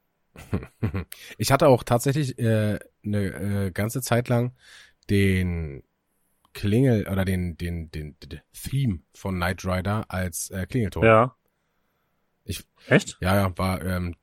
Ich 1.38 1.52
hatte 1.52 1.68
auch 1.68 1.82
tatsächlich 1.84 2.38
äh, 2.38 2.78
eine 3.04 3.66
äh, 3.66 3.70
ganze 3.70 4.02
Zeit 4.02 4.28
lang 4.28 4.52
den 5.10 5.82
Klingel 6.52 7.08
oder 7.08 7.24
den 7.24 7.56
den 7.56 7.90
den, 7.90 8.16
den 8.20 8.40
Theme 8.52 9.00
von 9.14 9.36
Knight 9.36 9.64
Rider 9.64 10.04
als 10.08 10.50
äh, 10.50 10.66
Klingelton. 10.66 11.04
Ja. 11.04 11.36
Ich- 12.44 12.64
Echt? 12.88 13.16
Ja, 13.20 13.34
ja, 13.36 13.58
war 13.58 13.82
ähm, 13.82 14.14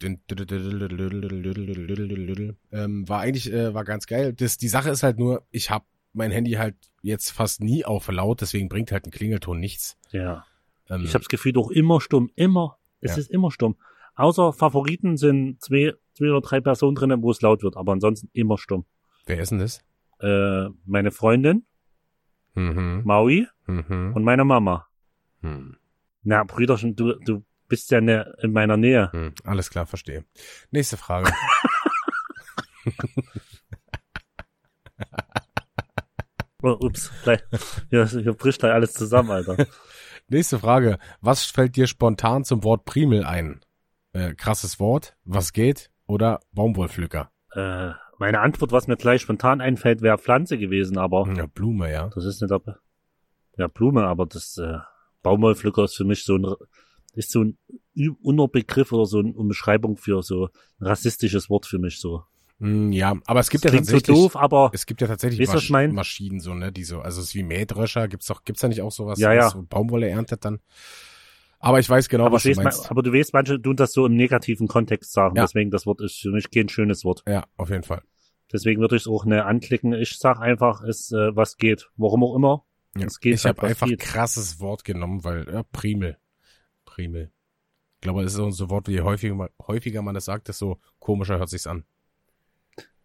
ähm, 2.72 3.10
war 3.10 3.20
eigentlich 3.20 3.52
äh, 3.52 3.74
war 3.74 3.84
ganz 3.84 4.06
geil. 4.08 4.34
Das 4.34 4.58
die 4.58 4.68
Sache 4.68 4.90
ist 4.90 5.04
halt 5.04 5.18
nur, 5.18 5.46
ich 5.52 5.70
habe 5.70 5.86
mein 6.14 6.32
Handy 6.32 6.52
halt 6.54 6.76
jetzt 7.02 7.32
fast 7.32 7.62
nie 7.62 7.86
auf 7.86 8.08
laut, 8.12 8.42
deswegen 8.42 8.70
bringt 8.70 8.92
halt 8.92 9.06
ein 9.06 9.12
Klingelton 9.12 9.60
nichts. 9.60 9.98
Ja. 10.12 10.46
Ähm, 10.90 11.02
Ich 11.04 11.14
habe 11.14 11.24
das 11.24 11.30
Gefühl, 11.30 11.54
doch 11.54 11.70
immer 11.72 12.02
stumm. 12.02 12.30
Immer. 12.36 12.78
Es 13.00 13.12
Ja. 13.12 13.18
ist 13.18 13.32
immer 13.32 13.52
stumm. 13.52 13.78
Außer 14.16 14.54
Favoriten 14.54 15.18
sind 15.18 15.62
zwei, 15.62 15.94
zwei 16.14 16.30
oder 16.30 16.42
drei 16.42 16.62
Personen 16.62 16.96
drinnen, 16.96 17.22
wo 17.24 17.32
es 17.32 17.42
laut 17.42 17.64
wird, 17.64 17.78
aber 17.78 17.94
ansonsten 17.94 18.30
immer 18.34 18.58
stumm. 18.58 18.86
wer 19.26 19.40
ist 19.40 19.52
denn 19.52 19.60
das? 19.60 19.80
Äh, 20.20 20.70
meine 20.86 21.12
Freundin, 21.12 21.66
Mhm. 22.54 23.02
Maui 23.06 23.48
Mhm. 23.66 24.12
und 24.14 24.24
meine 24.24 24.44
Mama. 24.44 24.88
Mhm. 25.42 25.78
Na, 26.24 26.44
Brüderchen, 26.44 26.96
du, 26.96 27.14
du 27.26 27.44
bist 27.70 27.90
ja 27.92 28.02
ne, 28.02 28.36
in 28.42 28.52
meiner 28.52 28.76
Nähe. 28.78 29.10
Mhm. 29.14 29.34
Alles 29.46 29.70
klar, 29.70 29.86
verstehe. 29.88 30.26
Nächste 30.72 30.98
Frage. 30.98 31.32
Oh, 36.64 36.78
ups, 36.80 37.12
gleich. 37.24 37.42
Hier, 37.90 38.06
hier 38.06 38.34
bricht 38.34 38.60
gleich 38.60 38.74
alles 38.74 38.94
zusammen, 38.94 39.32
Alter. 39.32 39.58
Nächste 40.28 40.60
Frage. 40.60 41.00
Was 41.20 41.46
fällt 41.46 41.76
dir 41.76 41.88
spontan 41.88 42.44
zum 42.44 42.64
Wort 42.64 42.86
Primel 42.86 43.26
ein? 43.26 43.62
Äh, 44.14 44.34
krasses 44.36 44.80
Wort, 44.80 45.16
was 45.24 45.54
geht? 45.54 45.91
Oder 46.12 46.42
Baumwollpflücker? 46.52 47.32
äh, 47.54 47.92
meine 48.20 48.40
Antwort, 48.42 48.72
was 48.72 48.88
mir 48.88 48.98
gleich 48.98 49.22
spontan 49.22 49.62
einfällt, 49.62 50.02
wäre 50.02 50.18
Pflanze 50.18 50.58
gewesen, 50.58 50.98
aber 50.98 51.28
Ja, 51.36 51.46
Blume, 51.48 51.92
ja. 51.92 52.10
das 52.14 52.26
ist 52.26 52.42
nicht 52.42 52.52
aber 52.52 52.80
ja 53.58 53.68
Blume, 53.68 54.04
aber 54.04 54.26
das 54.26 54.58
äh, 54.58 54.78
Baumwollpflücker 55.24 55.86
ist 55.86 55.96
für 55.96 56.04
mich 56.04 56.24
so 56.26 56.36
ein 56.38 56.46
ist 57.14 57.32
so 57.32 57.44
ein 57.44 57.58
Unterbegriff 58.22 58.92
oder 58.92 59.06
so 59.06 59.20
eine 59.20 59.34
Umschreibung 59.34 59.98
für 59.98 60.22
so 60.22 60.50
ein 60.80 60.88
rassistisches 60.88 61.50
Wort 61.50 61.66
für 61.66 61.80
mich 61.80 62.00
so. 62.00 62.24
Mm, 62.60 62.92
ja, 62.92 63.16
aber 63.26 63.40
es 63.40 63.50
gibt 63.50 63.66
Das 63.66 63.72
ja 63.72 63.78
klingt 63.78 63.88
so 63.88 63.94
tatsächlich, 63.94 64.18
doof, 64.24 64.36
aber 64.36 64.70
es 64.74 64.86
gibt 64.86 65.02
ja 65.02 65.08
tatsächlich 65.08 65.40
ich 65.54 65.70
mein? 65.70 65.94
Maschinen 65.94 66.40
so, 66.40 66.54
ne, 66.54 66.72
die 66.72 66.84
so, 66.84 67.00
also 67.02 67.20
es 67.22 67.30
ist 67.30 67.36
wie 67.36 67.44
Mähdrescher, 67.44 68.08
gibt's 68.08 68.28
doch, 68.28 68.44
gibt's 68.44 68.62
da 68.62 68.68
nicht 68.68 68.82
auch 68.82 68.92
sowas, 68.92 69.20
Ja, 69.20 69.34
ja. 69.34 69.50
so 69.50 69.64
Baumwolle 69.64 70.10
erntet 70.10 70.46
dann? 70.46 70.60
Aber 71.62 71.80
ich 71.80 71.90
weiß 71.90 72.10
genau, 72.10 72.26
aber, 72.26 72.36
was 72.36 72.44
du 72.44 72.54
meinst. 72.56 72.90
aber 72.90 73.04
du 73.04 73.14
weißt, 73.14 73.34
manche 73.34 73.62
tun 73.62 73.76
das 73.76 73.94
so 73.94 74.06
im 74.06 74.16
negativen 74.16 74.68
Kontext 74.68 75.14
sagen. 75.14 75.36
Ja. 75.36 75.44
Deswegen, 75.44 75.70
das 75.70 75.86
Wort 75.86 76.02
ist 76.02 76.20
für 76.20 76.32
mich 76.32 76.50
kein 76.50 76.70
schönes 76.70 77.06
Wort. 77.06 77.24
Ja, 77.28 77.46
auf 77.56 77.70
jeden 77.70 77.84
Fall. 77.84 78.02
Deswegen 78.52 78.82
würde 78.82 78.96
ich 78.96 79.04
es 79.04 79.08
auch 79.08 79.26
ne 79.26 79.46
anklicken. 79.46 79.94
Ich 79.94 80.18
sag 80.18 80.40
einfach, 80.40 80.82
es 80.84 81.12
äh, 81.12 81.36
was 81.36 81.58
geht. 81.58 81.90
Warum 81.96 82.24
auch 82.24 82.36
immer. 82.36 82.66
Ja. 82.98 83.06
Es 83.06 83.20
geht 83.20 83.36
ich 83.36 83.46
halt, 83.46 83.58
habe 83.58 83.68
einfach 83.68 83.88
geht. 83.88 84.00
krasses 84.00 84.60
Wort 84.60 84.84
genommen, 84.84 85.24
weil, 85.24 85.48
ja, 85.52 85.64
Primel. 85.72 86.18
Primel. 86.84 87.32
Ich 87.96 88.02
glaube, 88.02 88.24
es 88.24 88.32
ist 88.32 88.38
so 88.38 88.64
ein 88.64 88.70
Wort, 88.70 88.88
wie 88.88 89.00
häufiger, 89.02 89.50
häufiger 89.68 90.02
man 90.02 90.16
das 90.16 90.26
sagt, 90.26 90.48
desto 90.48 90.80
komischer 91.00 91.38
hört 91.38 91.50
sich's 91.50 91.68
an. 91.68 91.86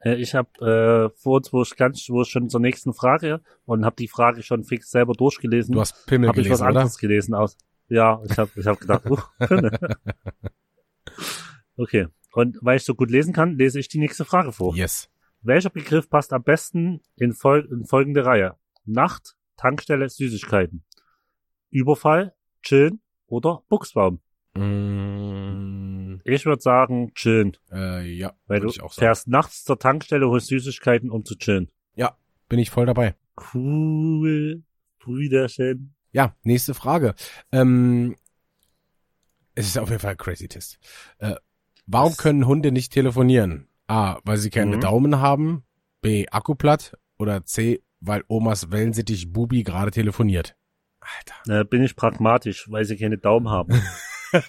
Äh, 0.00 0.14
ich 0.14 0.34
habe 0.34 1.12
äh, 1.12 1.16
vor 1.20 1.36
uns, 1.36 1.52
wo 1.52 1.62
ich 1.62 1.76
ganz, 1.76 2.08
wo 2.08 2.22
ich 2.22 2.28
schon 2.28 2.48
zur 2.48 2.60
nächsten 2.60 2.94
Frage 2.94 3.42
und 3.66 3.84
habe 3.84 3.96
die 3.96 4.08
Frage 4.08 4.42
schon 4.42 4.64
fix 4.64 4.90
selber 4.90 5.12
durchgelesen. 5.12 5.74
Du 5.74 5.80
hast 5.80 6.06
Pimmel 6.06 6.30
habe 6.30 6.40
ich 6.40 6.48
was 6.48 6.60
gelesen, 6.60 6.70
oder? 6.70 6.80
anderes 6.80 6.98
gelesen 6.98 7.34
aus. 7.34 7.56
Ja, 7.88 8.20
ich 8.28 8.36
habe 8.38 8.50
ich 8.56 8.66
hab 8.66 8.80
gedacht, 8.80 9.04
uh, 9.08 9.18
okay. 11.76 12.06
Und 12.32 12.58
weil 12.60 12.76
ich 12.76 12.84
so 12.84 12.94
gut 12.94 13.10
lesen 13.10 13.32
kann, 13.32 13.56
lese 13.56 13.78
ich 13.80 13.88
die 13.88 13.98
nächste 13.98 14.24
Frage 14.24 14.52
vor. 14.52 14.74
Yes. 14.76 15.08
Welcher 15.42 15.70
Begriff 15.70 16.08
passt 16.10 16.32
am 16.32 16.42
besten 16.42 17.00
in, 17.16 17.32
fol 17.32 17.66
in 17.70 17.84
folgende 17.86 18.24
Reihe? 18.26 18.56
Nacht, 18.84 19.36
Tankstelle, 19.56 20.08
Süßigkeiten. 20.08 20.84
Überfall, 21.70 22.34
Chillen 22.62 23.00
oder 23.26 23.62
Buchsbaum? 23.68 24.20
Mm, 24.54 26.20
Ich 26.24 26.44
würde 26.46 26.62
sagen, 26.62 27.12
chillen. 27.14 27.56
äh, 27.70 28.04
ja, 28.10 28.34
Weil 28.46 28.60
du 28.60 28.68
ich 28.68 28.80
auch 28.82 28.92
sagen. 28.92 29.06
fährst 29.06 29.28
nachts 29.28 29.64
zur 29.64 29.78
Tankstelle, 29.78 30.28
holst 30.28 30.48
Süßigkeiten, 30.48 31.10
um 31.10 31.24
zu 31.24 31.36
chillen. 31.36 31.70
Ja, 31.94 32.16
bin 32.48 32.58
ich 32.58 32.70
voll 32.70 32.86
dabei. 32.86 33.14
Cool. 33.54 34.62
Brüderchen. 34.98 35.94
Ja, 36.16 36.34
nächste 36.44 36.72
Frage. 36.72 37.14
Ähm, 37.52 38.16
es 39.54 39.66
ist 39.66 39.76
auf 39.76 39.90
jeden 39.90 40.00
Fall 40.00 40.12
ein 40.12 40.16
Crazy 40.16 40.48
Test. 40.48 40.78
Äh, 41.18 41.34
warum 41.86 42.12
Was? 42.12 42.16
können 42.16 42.46
Hunde 42.46 42.72
nicht 42.72 42.90
telefonieren? 42.90 43.68
A, 43.86 44.16
weil 44.24 44.38
sie 44.38 44.48
keine 44.48 44.76
Mhm. 44.76 44.80
Daumen 44.80 45.18
haben. 45.20 45.64
B, 46.00 46.26
Akku 46.30 46.54
platt. 46.54 46.96
Oder 47.18 47.44
C, 47.44 47.82
weil 48.00 48.24
Omas 48.28 48.70
Wellensittich 48.70 49.30
Bubi 49.30 49.62
gerade 49.62 49.90
telefoniert. 49.90 50.56
Alter. 51.00 51.60
Äh, 51.60 51.64
bin 51.64 51.82
ich 51.82 51.96
pragmatisch, 51.96 52.64
weil 52.70 52.86
sie 52.86 52.96
keine 52.96 53.18
Daumen 53.18 53.50
haben. 53.50 53.78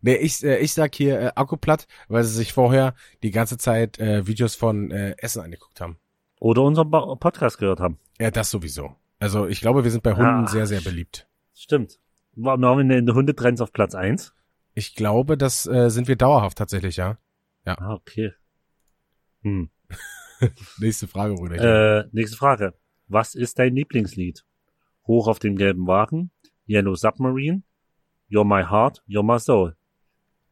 nee, 0.00 0.16
ich, 0.16 0.42
äh, 0.42 0.58
ich 0.58 0.72
sag 0.74 0.96
hier 0.96 1.20
äh, 1.20 1.30
Akku 1.36 1.56
platt, 1.56 1.86
weil 2.08 2.24
sie 2.24 2.34
sich 2.34 2.52
vorher 2.52 2.94
die 3.22 3.30
ganze 3.30 3.56
Zeit 3.56 4.00
äh, 4.00 4.26
Videos 4.26 4.56
von 4.56 4.90
äh, 4.90 5.14
Essen 5.18 5.42
angeguckt 5.42 5.80
haben. 5.80 5.96
Oder 6.42 6.62
unseren 6.62 6.90
Podcast 6.90 7.58
gehört 7.58 7.78
haben. 7.78 8.00
Ja, 8.18 8.32
das 8.32 8.50
sowieso. 8.50 8.96
Also 9.20 9.46
ich 9.46 9.60
glaube, 9.60 9.84
wir 9.84 9.92
sind 9.92 10.02
bei 10.02 10.10
Hunden 10.10 10.44
Ah. 10.44 10.48
sehr, 10.48 10.66
sehr 10.66 10.80
beliebt. 10.80 11.28
Stimmt. 11.54 12.00
Warum 12.34 12.64
haben 12.64 12.88
wir 12.88 12.96
in 12.98 13.06
den 13.06 13.14
Hundetrends 13.14 13.60
auf 13.60 13.72
Platz 13.72 13.94
eins? 13.94 14.34
Ich 14.74 14.96
glaube, 14.96 15.36
das 15.36 15.66
äh, 15.68 15.88
sind 15.88 16.08
wir 16.08 16.16
dauerhaft 16.16 16.58
tatsächlich, 16.58 16.96
ja. 16.96 17.16
Ah, 17.64 17.94
okay. 17.94 18.32
Hm. 19.42 19.70
Nächste 20.80 21.06
Frage, 21.06 21.36
Brüder. 21.36 22.00
Äh, 22.00 22.08
nächste 22.10 22.36
Frage. 22.36 22.74
Was 23.06 23.36
ist 23.36 23.60
dein 23.60 23.76
Lieblingslied? 23.76 24.44
Hoch 25.06 25.28
auf 25.28 25.38
dem 25.38 25.54
gelben 25.54 25.86
Wagen, 25.86 26.32
Yellow 26.68 26.96
Submarine, 26.96 27.62
You're 28.28 28.42
My 28.44 28.68
Heart, 28.68 29.04
You're 29.06 29.22
My 29.22 29.38
Soul. 29.38 29.76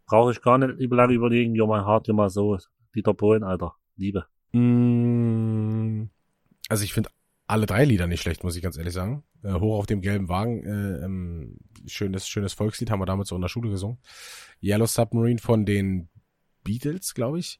Brauche 0.06 0.30
ich 0.30 0.40
gar 0.40 0.56
nicht 0.58 0.88
lange 0.92 1.14
überlegen, 1.14 1.52
You're 1.54 1.66
My 1.66 1.84
Heart, 1.84 2.06
You're 2.06 2.22
My 2.22 2.30
Soul. 2.30 2.60
Dieter 2.94 3.14
Bohlen, 3.14 3.42
Alter. 3.42 3.74
Liebe. 3.96 4.26
Mm, 4.52 6.08
Also 6.68 6.84
ich 6.84 6.92
finde 6.92 7.10
alle 7.46 7.66
drei 7.66 7.84
Lieder 7.84 8.06
nicht 8.06 8.22
schlecht, 8.22 8.44
muss 8.44 8.56
ich 8.56 8.62
ganz 8.62 8.76
ehrlich 8.76 8.94
sagen. 8.94 9.24
Äh, 9.42 9.54
Hoch 9.54 9.78
auf 9.78 9.86
dem 9.86 10.00
gelben 10.00 10.28
Wagen, 10.28 10.64
äh, 10.64 11.04
ähm, 11.04 11.58
schönes, 11.86 12.28
schönes 12.28 12.52
Volkslied, 12.52 12.90
haben 12.90 13.00
wir 13.00 13.06
damals 13.06 13.28
so 13.28 13.34
in 13.34 13.42
der 13.42 13.48
Schule 13.48 13.70
gesungen. 13.70 13.98
Yellow 14.62 14.86
Submarine 14.86 15.38
von 15.40 15.64
den 15.64 16.08
Beatles, 16.62 17.14
glaube 17.14 17.38
ich. 17.38 17.58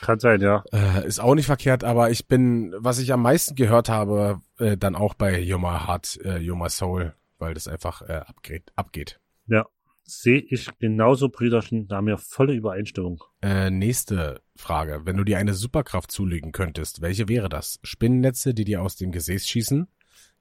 Kann 0.00 0.18
sein, 0.18 0.40
ja. 0.40 0.64
Äh, 0.72 1.06
ist 1.06 1.20
auch 1.20 1.34
nicht 1.34 1.46
verkehrt, 1.46 1.84
aber 1.84 2.10
ich 2.10 2.26
bin, 2.26 2.74
was 2.76 2.98
ich 2.98 3.12
am 3.12 3.22
meisten 3.22 3.54
gehört 3.54 3.88
habe, 3.88 4.40
äh, 4.58 4.76
dann 4.76 4.96
auch 4.96 5.14
bei 5.14 5.40
My 5.40 5.78
Heart, 5.86 6.18
äh, 6.24 6.40
My 6.40 6.68
Soul, 6.68 7.14
weil 7.38 7.54
das 7.54 7.68
einfach 7.68 8.02
äh, 8.02 8.22
abgeht. 8.26 8.72
abgeht. 8.76 9.20
Sehe 10.14 10.40
ich 10.40 10.68
genauso, 10.78 11.30
Brüderchen, 11.30 11.88
da 11.88 11.96
haben 11.96 12.06
wir 12.06 12.18
volle 12.18 12.52
Übereinstimmung. 12.52 13.24
Äh, 13.40 13.70
nächste 13.70 14.42
Frage. 14.54 15.02
Wenn 15.04 15.16
du 15.16 15.24
dir 15.24 15.38
eine 15.38 15.54
Superkraft 15.54 16.12
zulegen 16.12 16.52
könntest, 16.52 17.00
welche 17.00 17.28
wäre 17.28 17.48
das? 17.48 17.80
Spinnennetze, 17.82 18.52
die 18.52 18.64
dir 18.64 18.82
aus 18.82 18.96
dem 18.96 19.10
Gesäß 19.10 19.48
schießen? 19.48 19.88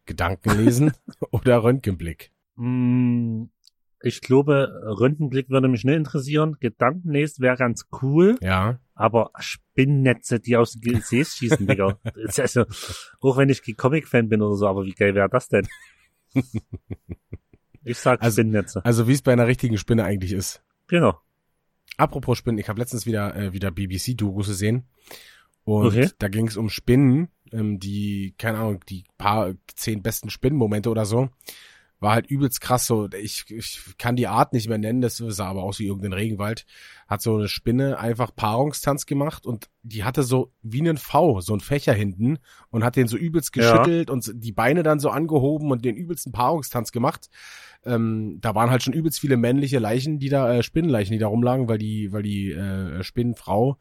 Gedanken 0.05 0.57
lesen 0.57 0.91
oder 1.31 1.63
Röntgenblick? 1.63 2.31
Mm, 2.55 3.45
ich 4.01 4.19
glaube, 4.19 4.73
Röntgenblick 4.99 5.49
würde 5.49 5.69
mich 5.69 5.85
nicht 5.85 5.95
interessieren. 5.95 6.57
Gedankenlesen 6.59 7.41
wäre 7.41 7.55
ganz 7.55 7.87
cool. 8.01 8.37
Ja. 8.41 8.79
Aber 8.93 9.31
Spinnnetze, 9.39 10.41
die 10.41 10.57
aus 10.57 10.73
dem 10.73 10.95
Gesäß 10.95 11.35
schießen, 11.35 11.65
Digga. 11.65 11.97
Also, 12.37 12.65
auch 13.21 13.37
wenn 13.37 13.49
ich 13.49 13.63
kein 13.63 13.77
Comic-Fan 13.77 14.27
bin 14.27 14.41
oder 14.41 14.55
so, 14.55 14.67
aber 14.67 14.83
wie 14.83 14.91
geil 14.91 15.15
wäre 15.15 15.29
das 15.29 15.47
denn? 15.47 15.65
Ich 17.83 17.97
sag 17.97 18.21
Also- 18.21 18.41
Spinnnetze. 18.41 18.83
Also 18.85 19.07
wie 19.07 19.13
es 19.13 19.21
bei 19.21 19.33
einer 19.33 19.47
richtigen 19.47 19.77
Spinne 19.77 20.03
eigentlich 20.03 20.31
ist. 20.33 20.61
Genau. 20.87 21.19
Apropos 21.97 22.37
Spinnen, 22.37 22.57
ich 22.59 22.69
habe 22.69 22.79
letztens 22.79 23.05
wieder 23.05 23.35
äh, 23.35 23.53
wieder 23.53 23.71
BBC-Dokus 23.71 24.47
gesehen. 24.47 24.83
Und 25.63 25.87
Okay. 25.87 26.09
da 26.19 26.27
ging 26.27 26.47
es 26.47 26.57
um 26.57 26.69
Spinnen, 26.69 27.27
ähm, 27.51 27.79
die, 27.79 28.33
keine 28.37 28.57
Ahnung, 28.59 28.79
die 28.89 29.03
paar 29.17 29.53
zehn 29.75 30.01
besten 30.01 30.29
Spinnenmomente 30.29 30.89
oder 30.89 31.05
so. 31.05 31.29
War 32.01 32.13
halt 32.13 32.25
übelst 32.25 32.59
krass 32.61 32.87
so. 32.87 33.07
Ich, 33.13 33.45
ich 33.49 33.79
kann 33.99 34.15
die 34.15 34.27
Art 34.27 34.53
nicht 34.53 34.67
mehr 34.67 34.79
nennen, 34.79 35.01
das 35.01 35.17
sah 35.17 35.45
aber 35.45 35.61
aus 35.63 35.77
wie 35.77 35.85
irgendein 35.85 36.13
Regenwald. 36.13 36.65
Hat 37.07 37.21
so 37.21 37.37
eine 37.37 37.47
Spinne 37.47 37.99
einfach 37.99 38.35
Paarungstanz 38.35 39.05
gemacht 39.05 39.45
und 39.45 39.69
die 39.83 40.03
hatte 40.03 40.23
so 40.23 40.51
wie 40.63 40.79
einen 40.81 40.97
V, 40.97 41.41
so 41.41 41.53
ein 41.53 41.59
Fächer 41.59 41.93
hinten 41.93 42.39
und 42.71 42.83
hat 42.83 42.95
den 42.95 43.07
so 43.07 43.17
übelst 43.17 43.55
Ja. 43.55 43.61
geschüttelt 43.61 44.09
und 44.09 44.31
die 44.33 44.51
Beine 44.51 44.81
dann 44.81 44.99
so 44.99 45.11
angehoben 45.11 45.71
und 45.71 45.85
den 45.85 45.95
übelsten 45.95 46.31
Paarungstanz 46.31 46.91
gemacht. 46.91 47.29
Ähm, 47.85 48.39
da 48.41 48.55
waren 48.55 48.71
halt 48.71 48.81
schon 48.81 48.93
übelst 48.93 49.19
viele 49.19 49.37
männliche 49.37 49.77
Leichen, 49.77 50.17
die 50.17 50.29
da, 50.29 50.55
äh, 50.55 50.63
Spinnenleichen, 50.63 51.13
die 51.13 51.19
da 51.19 51.27
rumlagen, 51.27 51.67
weil 51.67 51.77
die, 51.77 52.11
weil 52.11 52.23
die 52.23 52.51
äh, 52.51 53.03
Spinnenfrau 53.03 53.77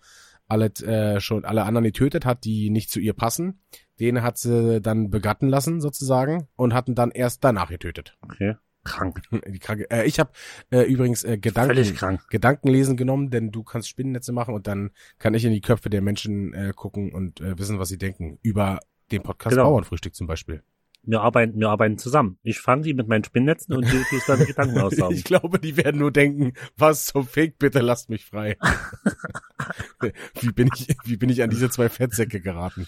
alle, 0.46 0.66
äh, 0.82 1.20
schon 1.20 1.44
alle 1.46 1.62
anderen 1.64 1.84
getötet 1.84 2.26
hat, 2.26 2.44
die 2.44 2.68
nicht 2.70 2.90
zu 2.90 3.00
ihr 3.00 3.14
passen. 3.14 3.60
Den 4.00 4.22
hat 4.22 4.38
sie 4.38 4.80
dann 4.80 5.10
begatten 5.10 5.48
lassen, 5.48 5.80
sozusagen, 5.80 6.48
und 6.56 6.74
hatten 6.74 6.94
dann 6.94 7.10
erst 7.10 7.44
danach 7.44 7.68
getötet. 7.68 8.16
Okay. 8.22 8.56
Krank. 8.82 9.20
Die 9.46 9.58
Kranke. 9.58 9.90
Äh, 9.90 10.06
ich 10.06 10.18
habe 10.18 10.30
äh, 10.70 10.82
übrigens 10.82 11.22
äh, 11.22 11.36
Gedanken. 11.38 12.18
Gedankenlesen 12.30 12.96
genommen, 12.96 13.30
denn 13.30 13.50
du 13.50 13.62
kannst 13.62 13.88
Spinnennetze 13.88 14.32
machen 14.32 14.54
und 14.54 14.66
dann 14.66 14.90
kann 15.18 15.34
ich 15.34 15.44
in 15.44 15.52
die 15.52 15.60
Köpfe 15.60 15.90
der 15.90 16.00
Menschen 16.00 16.54
äh, 16.54 16.72
gucken 16.74 17.12
und 17.12 17.40
äh, 17.42 17.58
wissen, 17.58 17.78
was 17.78 17.88
sie 17.88 17.98
denken. 17.98 18.38
Über 18.42 18.80
den 19.12 19.22
Podcast 19.22 19.54
Genau. 19.54 19.68
Bauernfrühstück 19.70 20.14
zum 20.14 20.26
Beispiel. 20.26 20.62
Wir 21.02 21.22
arbeiten, 21.22 21.58
wir 21.58 21.70
arbeiten 21.70 21.98
zusammen. 21.98 22.38
Ich 22.42 22.60
fange 22.60 22.82
die 22.82 22.94
mit 22.94 23.08
meinen 23.08 23.24
Spinnnetzen 23.24 23.74
und 23.74 23.90
du 23.90 24.02
tust 24.04 24.28
deine 24.28 24.44
Gedanken 24.44 24.78
aussaugen. 24.80 25.16
Ich 25.16 25.24
glaube, 25.24 25.58
die 25.58 25.76
werden 25.76 25.98
nur 25.98 26.12
denken, 26.12 26.52
was 26.76 27.06
zum 27.06 27.26
Fick, 27.26 27.58
bitte 27.58 27.80
lasst 27.80 28.10
mich 28.10 28.26
frei. 28.26 28.56
wie 30.40 30.52
bin 30.52 30.68
ich, 30.74 30.88
wie 31.04 31.16
bin 31.16 31.30
ich 31.30 31.42
an 31.42 31.50
diese 31.50 31.70
zwei 31.70 31.88
Fettsäcke 31.88 32.40
geraten? 32.40 32.86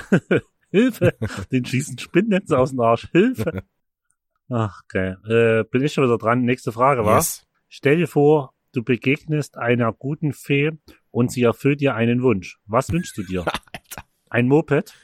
Hilfe! 0.70 1.14
Den 1.50 1.64
schießen 1.64 1.98
Spinnnetze 1.98 2.58
aus 2.58 2.70
dem 2.70 2.80
Arsch. 2.80 3.08
Hilfe! 3.12 3.62
Ach, 4.48 4.82
geil. 4.88 5.18
Äh, 5.26 5.64
bin 5.70 5.82
ich 5.82 5.92
schon 5.92 6.04
wieder 6.04 6.18
dran. 6.18 6.42
Nächste 6.42 6.72
Frage, 6.72 7.04
was? 7.04 7.38
Yes. 7.38 7.46
Stell 7.68 7.96
dir 7.96 8.08
vor, 8.08 8.54
du 8.72 8.82
begegnest 8.82 9.56
einer 9.56 9.92
guten 9.92 10.32
Fee 10.32 10.72
und 11.10 11.30
sie 11.32 11.42
erfüllt 11.42 11.80
dir 11.80 11.94
einen 11.94 12.22
Wunsch. 12.22 12.58
Was 12.66 12.92
wünschst 12.92 13.16
du 13.16 13.22
dir? 13.22 13.44
Ein 14.30 14.48
Moped? 14.48 14.94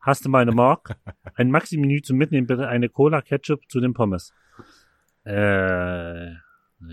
Hast 0.00 0.24
du 0.24 0.28
meine 0.28 0.52
Mark? 0.52 0.96
Ein 1.34 1.50
Maxi-Menü 1.50 2.02
zum 2.02 2.16
Mitnehmen, 2.16 2.46
bitte 2.46 2.68
eine 2.68 2.88
Cola 2.88 3.20
Ketchup 3.22 3.62
zu 3.68 3.80
den 3.80 3.92
Pommes. 3.92 4.32
Äh, 5.24 6.34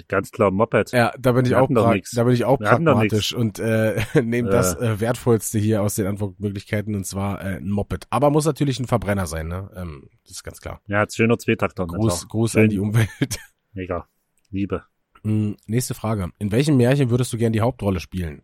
ganz 0.08 0.32
klar 0.32 0.52
Moped. 0.52 0.92
Ja, 0.92 1.14
da 1.20 1.32
bin 1.34 1.46
ich 1.46 1.52
Wir 1.52 1.62
auch, 1.62 1.68
pra 1.70 1.94
nix. 1.94 2.12
da 2.12 2.24
bin 2.24 2.34
ich 2.34 2.46
auch 2.46 2.60
Wir 2.60 2.68
pragmatisch 2.68 3.34
und 3.34 3.60
äh, 3.60 4.02
nehme 4.24 4.50
das 4.50 4.76
äh, 4.76 5.00
wertvollste 5.00 5.60
hier 5.60 5.82
aus 5.82 5.96
den 5.96 6.08
Antwortmöglichkeiten 6.08 6.96
und 6.96 7.06
zwar 7.06 7.42
äh, 7.42 7.58
ein 7.58 7.70
Moped. 7.70 8.08
Aber 8.10 8.30
muss 8.30 8.46
natürlich 8.46 8.80
ein 8.80 8.88
Verbrenner 8.88 9.28
sein, 9.28 9.48
ne? 9.48 9.70
Ähm, 9.76 10.10
das 10.24 10.38
ist 10.38 10.44
ganz 10.44 10.62
klar. 10.62 10.82
Ja, 10.88 11.06
schöner 11.10 11.38
Zweitakter. 11.38 11.86
Gruß, 11.86 12.28
Gruß 12.28 12.56
an 12.56 12.70
die 12.70 12.80
Umwelt. 12.80 13.10
Mega. 13.74 14.08
Liebe. 14.50 14.84
Mm, 15.24 15.54
Nächste 15.68 15.94
Frage. 15.94 16.30
In 16.40 16.52
welchem 16.52 16.78
Märchen 16.78 17.10
würdest 17.10 17.34
du 17.34 17.38
gern 17.38 17.54
die 17.54 17.62
Hauptrolle 17.62 18.00
spielen? 18.00 18.44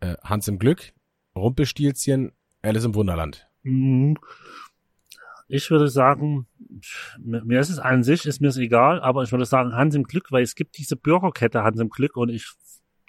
Äh, 0.00 0.16
Hans 0.22 0.48
im 0.48 0.58
Glück, 0.58 0.92
Rumpelstilzchen, 1.36 2.32
Alice 2.62 2.84
im 2.84 2.94
Wunderland. 2.94 3.48
Mm, 3.62 4.14
Ich 5.52 5.68
würde 5.70 5.88
sagen, 5.88 6.46
mir 7.18 7.58
ist 7.58 7.70
es 7.70 7.80
an 7.80 8.04
sich, 8.04 8.24
ist 8.24 8.40
mir 8.40 8.48
es 8.48 8.56
egal, 8.56 9.00
aber 9.00 9.24
ich 9.24 9.32
würde 9.32 9.44
sagen 9.44 9.74
Hans 9.74 9.96
im 9.96 10.04
Glück, 10.04 10.30
weil 10.30 10.44
es 10.44 10.54
gibt 10.54 10.78
diese 10.78 10.94
Burgerkette 10.96 11.64
Hans 11.64 11.80
im 11.80 11.88
Glück 11.88 12.16
und 12.16 12.28
ich 12.28 12.52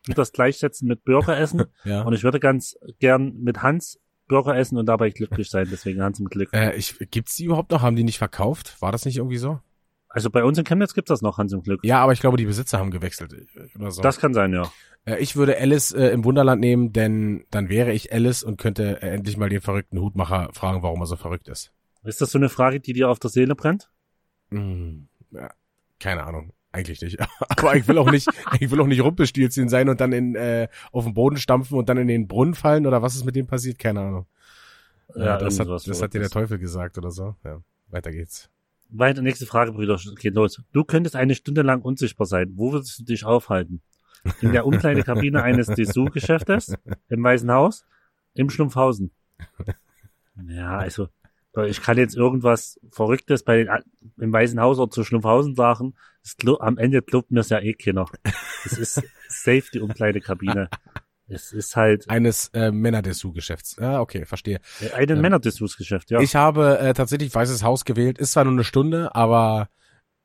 würde 0.07 0.15
das 0.15 0.31
gleichsetzen 0.31 0.87
mit 0.87 1.03
Burgeressen 1.03 1.65
Ja. 1.85 2.01
und 2.01 2.13
ich 2.13 2.23
würde 2.23 2.39
ganz 2.39 2.75
gern 2.99 3.35
mit 3.41 3.61
Hans 3.61 3.99
Burger 4.27 4.57
essen 4.57 4.77
und 4.77 4.87
dabei 4.87 5.11
glücklich 5.11 5.49
sein, 5.51 5.67
deswegen 5.69 6.01
Hans 6.01 6.19
im 6.19 6.29
Glück. 6.29 6.49
Äh, 6.53 6.75
ich, 6.75 6.97
gibt's 7.11 7.35
die 7.35 7.45
überhaupt 7.45 7.69
noch? 7.69 7.83
Haben 7.83 7.95
die 7.95 8.03
nicht 8.03 8.17
verkauft? 8.17 8.81
War 8.81 8.91
das 8.91 9.05
nicht 9.05 9.17
irgendwie 9.17 9.37
so? 9.37 9.59
Also 10.09 10.29
bei 10.29 10.43
uns 10.43 10.57
in 10.57 10.63
Chemnitz 10.63 10.93
gibt's 10.93 11.09
das 11.09 11.21
noch, 11.21 11.37
Hans 11.37 11.53
im 11.53 11.61
Glück. 11.61 11.81
Ja, 11.83 12.01
aber 12.01 12.13
ich 12.13 12.21
glaube, 12.21 12.37
die 12.37 12.45
Besitzer 12.45 12.79
haben 12.79 12.91
gewechselt 12.91 13.33
äh, 13.33 13.77
oder 13.77 13.91
so. 13.91 14.01
Das 14.01 14.19
kann 14.19 14.33
sein, 14.33 14.51
ja. 14.51 14.71
Äh, 15.05 15.17
ich 15.19 15.35
würde 15.35 15.59
Alice 15.59 15.91
äh, 15.91 16.07
im 16.07 16.23
Wunderland 16.25 16.59
nehmen, 16.59 16.91
denn 16.91 17.45
dann 17.51 17.69
wäre 17.69 17.91
ich 17.93 18.11
Alice 18.11 18.41
und 18.41 18.59
könnte 18.59 19.01
äh, 19.01 19.09
endlich 19.09 19.37
mal 19.37 19.49
den 19.49 19.61
verrückten 19.61 19.99
Hutmacher 19.99 20.49
fragen, 20.53 20.81
warum 20.81 21.01
er 21.01 21.05
so 21.05 21.17
verrückt 21.17 21.47
ist. 21.47 21.71
Ist 22.03 22.21
das 22.21 22.31
so 22.31 22.37
eine 22.37 22.49
Frage, 22.49 22.79
die 22.79 22.93
dir 22.93 23.09
auf 23.09 23.19
der 23.19 23.29
Seele 23.29 23.55
brennt? 23.55 23.89
Hm, 24.49 25.07
ja, 25.31 25.51
keine 25.99 26.23
Ahnung. 26.23 26.53
Eigentlich 26.71 27.01
nicht. 27.01 27.19
Aber 27.39 27.75
ich 27.75 27.87
will 27.87 27.97
auch 27.97 28.09
nicht, 28.09 28.27
ich 28.59 28.71
will 28.71 28.81
auch 28.81 28.87
nicht 28.87 29.03
Rumpelstilzchen 29.03 29.69
sein 29.69 29.89
und 29.89 30.01
dann 30.01 30.13
in, 30.13 30.35
äh, 30.35 30.67
auf 30.91 31.03
den 31.03 31.13
Boden 31.13 31.37
stampfen 31.37 31.77
und 31.77 31.89
dann 31.89 31.97
in 31.97 32.07
den 32.07 32.27
Brunnen 32.27 32.55
fallen 32.55 32.87
oder 32.87 33.01
was 33.01 33.15
ist 33.15 33.25
mit 33.25 33.35
dem 33.35 33.47
passiert? 33.47 33.77
Keine 33.77 34.01
Ahnung. 34.01 34.25
Ja, 35.15 35.25
ja 35.25 35.37
das, 35.37 35.59
hat, 35.59 35.67
das 35.67 36.01
hat 36.01 36.13
dir 36.13 36.19
der 36.19 36.29
Teufel 36.29 36.57
gesagt 36.57 36.97
oder 36.97 37.11
so. 37.11 37.35
Ja, 37.43 37.61
weiter 37.89 38.11
geht's. 38.11 38.49
Weiter, 38.89 39.21
nächste 39.21 39.45
Frage, 39.45 39.71
Brüder, 39.71 39.97
geht 40.19 40.35
los. 40.35 40.61
Du 40.73 40.83
könntest 40.83 41.15
eine 41.15 41.35
Stunde 41.35 41.61
lang 41.61 41.81
unsichtbar 41.81 42.27
sein. 42.27 42.51
Wo 42.55 42.73
würdest 42.73 42.99
du 42.99 43.03
dich 43.03 43.23
aufhalten? 43.23 43.81
In 44.41 44.51
der 44.51 44.65
Umkleidekabine 44.65 45.41
eines 45.41 45.67
Dessous-Geschäftes? 45.67 46.75
Im 47.09 47.23
Weißen 47.23 47.49
Haus? 47.51 47.85
Im 48.33 48.49
Schlumpfhausen? 48.49 49.11
Ja, 50.47 50.77
also, 50.77 51.09
ich 51.67 51.81
kann 51.81 51.97
jetzt 51.97 52.15
irgendwas 52.15 52.79
Verrücktes 52.91 53.43
bei 53.43 53.57
den, 53.57 53.69
im 54.17 54.31
Weißen 54.31 54.59
Haus 54.59 54.79
oder 54.79 54.89
zu 54.89 55.03
Schlumpfhausen 55.03 55.55
sagen. 55.55 55.95
Das, 56.23 56.59
am 56.59 56.77
Ende 56.77 57.01
glaubt 57.01 57.31
mir 57.31 57.41
es 57.41 57.49
ja 57.49 57.59
eh 57.59 57.73
keiner. 57.73 58.05
Das 58.63 58.77
ist 58.77 58.95
safe 59.27 59.63
die 59.73 59.81
Umkleidekabine. 59.81 60.69
Es 61.27 61.53
ist 61.53 61.75
halt. 61.75 62.09
Eines 62.09 62.49
äh, 62.53 62.71
Männerdessous-Geschäfts. 62.71 63.79
Ah, 63.79 64.01
okay, 64.01 64.25
verstehe. 64.25 64.59
Ein 64.93 65.09
ähm, 65.09 65.21
Männerdessous-Geschäft, 65.21 66.11
ja. 66.11 66.19
Ich 66.19 66.35
habe 66.35 66.79
äh, 66.79 66.93
tatsächlich 66.93 67.33
Weißes 67.33 67.63
Haus 67.63 67.85
gewählt. 67.85 68.17
Ist 68.17 68.33
zwar 68.33 68.43
nur 68.43 68.53
eine 68.53 68.63
Stunde, 68.63 69.15
aber 69.15 69.69